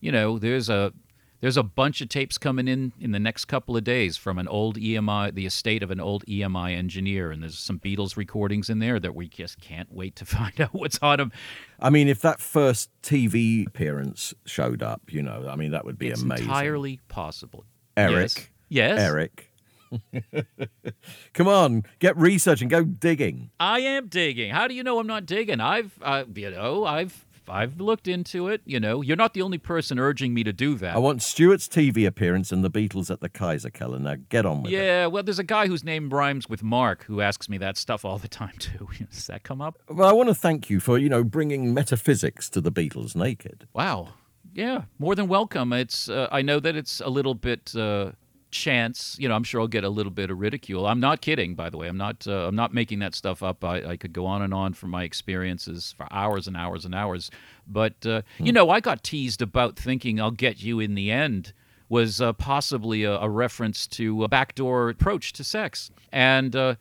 [0.01, 0.93] You know, there's a
[1.41, 4.47] there's a bunch of tapes coming in in the next couple of days from an
[4.49, 8.79] old EMI, the estate of an old EMI engineer, and there's some Beatles recordings in
[8.79, 11.33] there that we just can't wait to find out what's on them.
[11.79, 15.99] I mean if that first TV appearance showed up you know I mean that would
[15.99, 17.65] be it's amazing entirely possible.
[17.97, 18.49] Eric Yes.
[18.69, 19.01] Yes.
[19.01, 19.47] Eric
[21.33, 24.51] come on get research and go digging I am digging.
[24.53, 25.61] How do you know I'm not digging?
[25.61, 28.63] I've, uh, you know, I've, I've looked into it.
[28.65, 30.95] You know, you're not the only person urging me to do that.
[30.95, 33.99] I want Stuart's TV appearance and the Beatles at the Kaiser Keller.
[33.99, 34.77] Now get on with it.
[34.77, 38.05] yeah, well, there's a guy whose name rhymes with Mark who asks me that stuff
[38.05, 38.89] all the time too.
[39.11, 39.79] Does that come up?
[39.89, 43.67] Well, I want to thank you for you know bringing metaphysics to the Beatles naked.
[43.73, 44.11] Wow.
[44.53, 45.73] Yeah, more than welcome.
[45.73, 46.09] It's.
[46.09, 48.13] Uh, I know that it's a little bit uh,
[48.51, 49.17] chance.
[49.19, 50.87] You know, I'm sure I'll get a little bit of ridicule.
[50.87, 51.89] I'm not kidding, by the way.
[51.89, 52.27] I'm not.
[52.27, 53.65] Uh, I'm not making that stuff up.
[53.65, 56.95] I, I could go on and on from my experiences for hours and hours and
[56.95, 57.31] hours.
[57.67, 61.53] But uh, you know, I got teased about thinking I'll get you in the end
[61.89, 65.91] was uh, possibly a, a reference to a backdoor approach to sex.
[66.13, 66.77] And uh,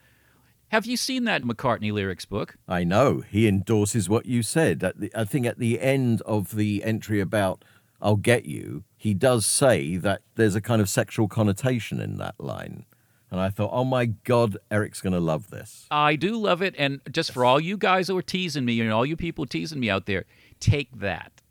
[0.70, 2.56] have you seen that McCartney lyrics book?
[2.68, 4.84] I know he endorses what you said.
[4.84, 7.66] At the, I think at the end of the entry about
[8.02, 12.36] "I'll get you," he does say that there's a kind of sexual connotation in that
[12.40, 12.86] line,
[13.32, 15.86] and I thought, oh my God, Eric's going to love this.
[15.92, 16.74] I do love it.
[16.78, 19.80] And just for all you guys who are teasing me and all you people teasing
[19.80, 20.26] me out there,
[20.60, 21.42] take that.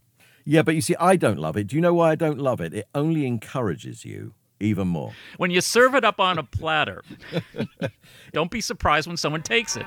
[0.43, 1.67] Yeah, but you see, I don't love it.
[1.67, 2.73] Do you know why I don't love it?
[2.73, 5.13] It only encourages you even more.
[5.37, 7.03] When you serve it up on a platter,
[8.33, 9.85] don't be surprised when someone takes it.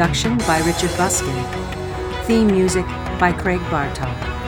[0.00, 1.44] Production by Richard Buskin.
[2.24, 2.86] Theme music
[3.18, 4.39] by Craig Bartok.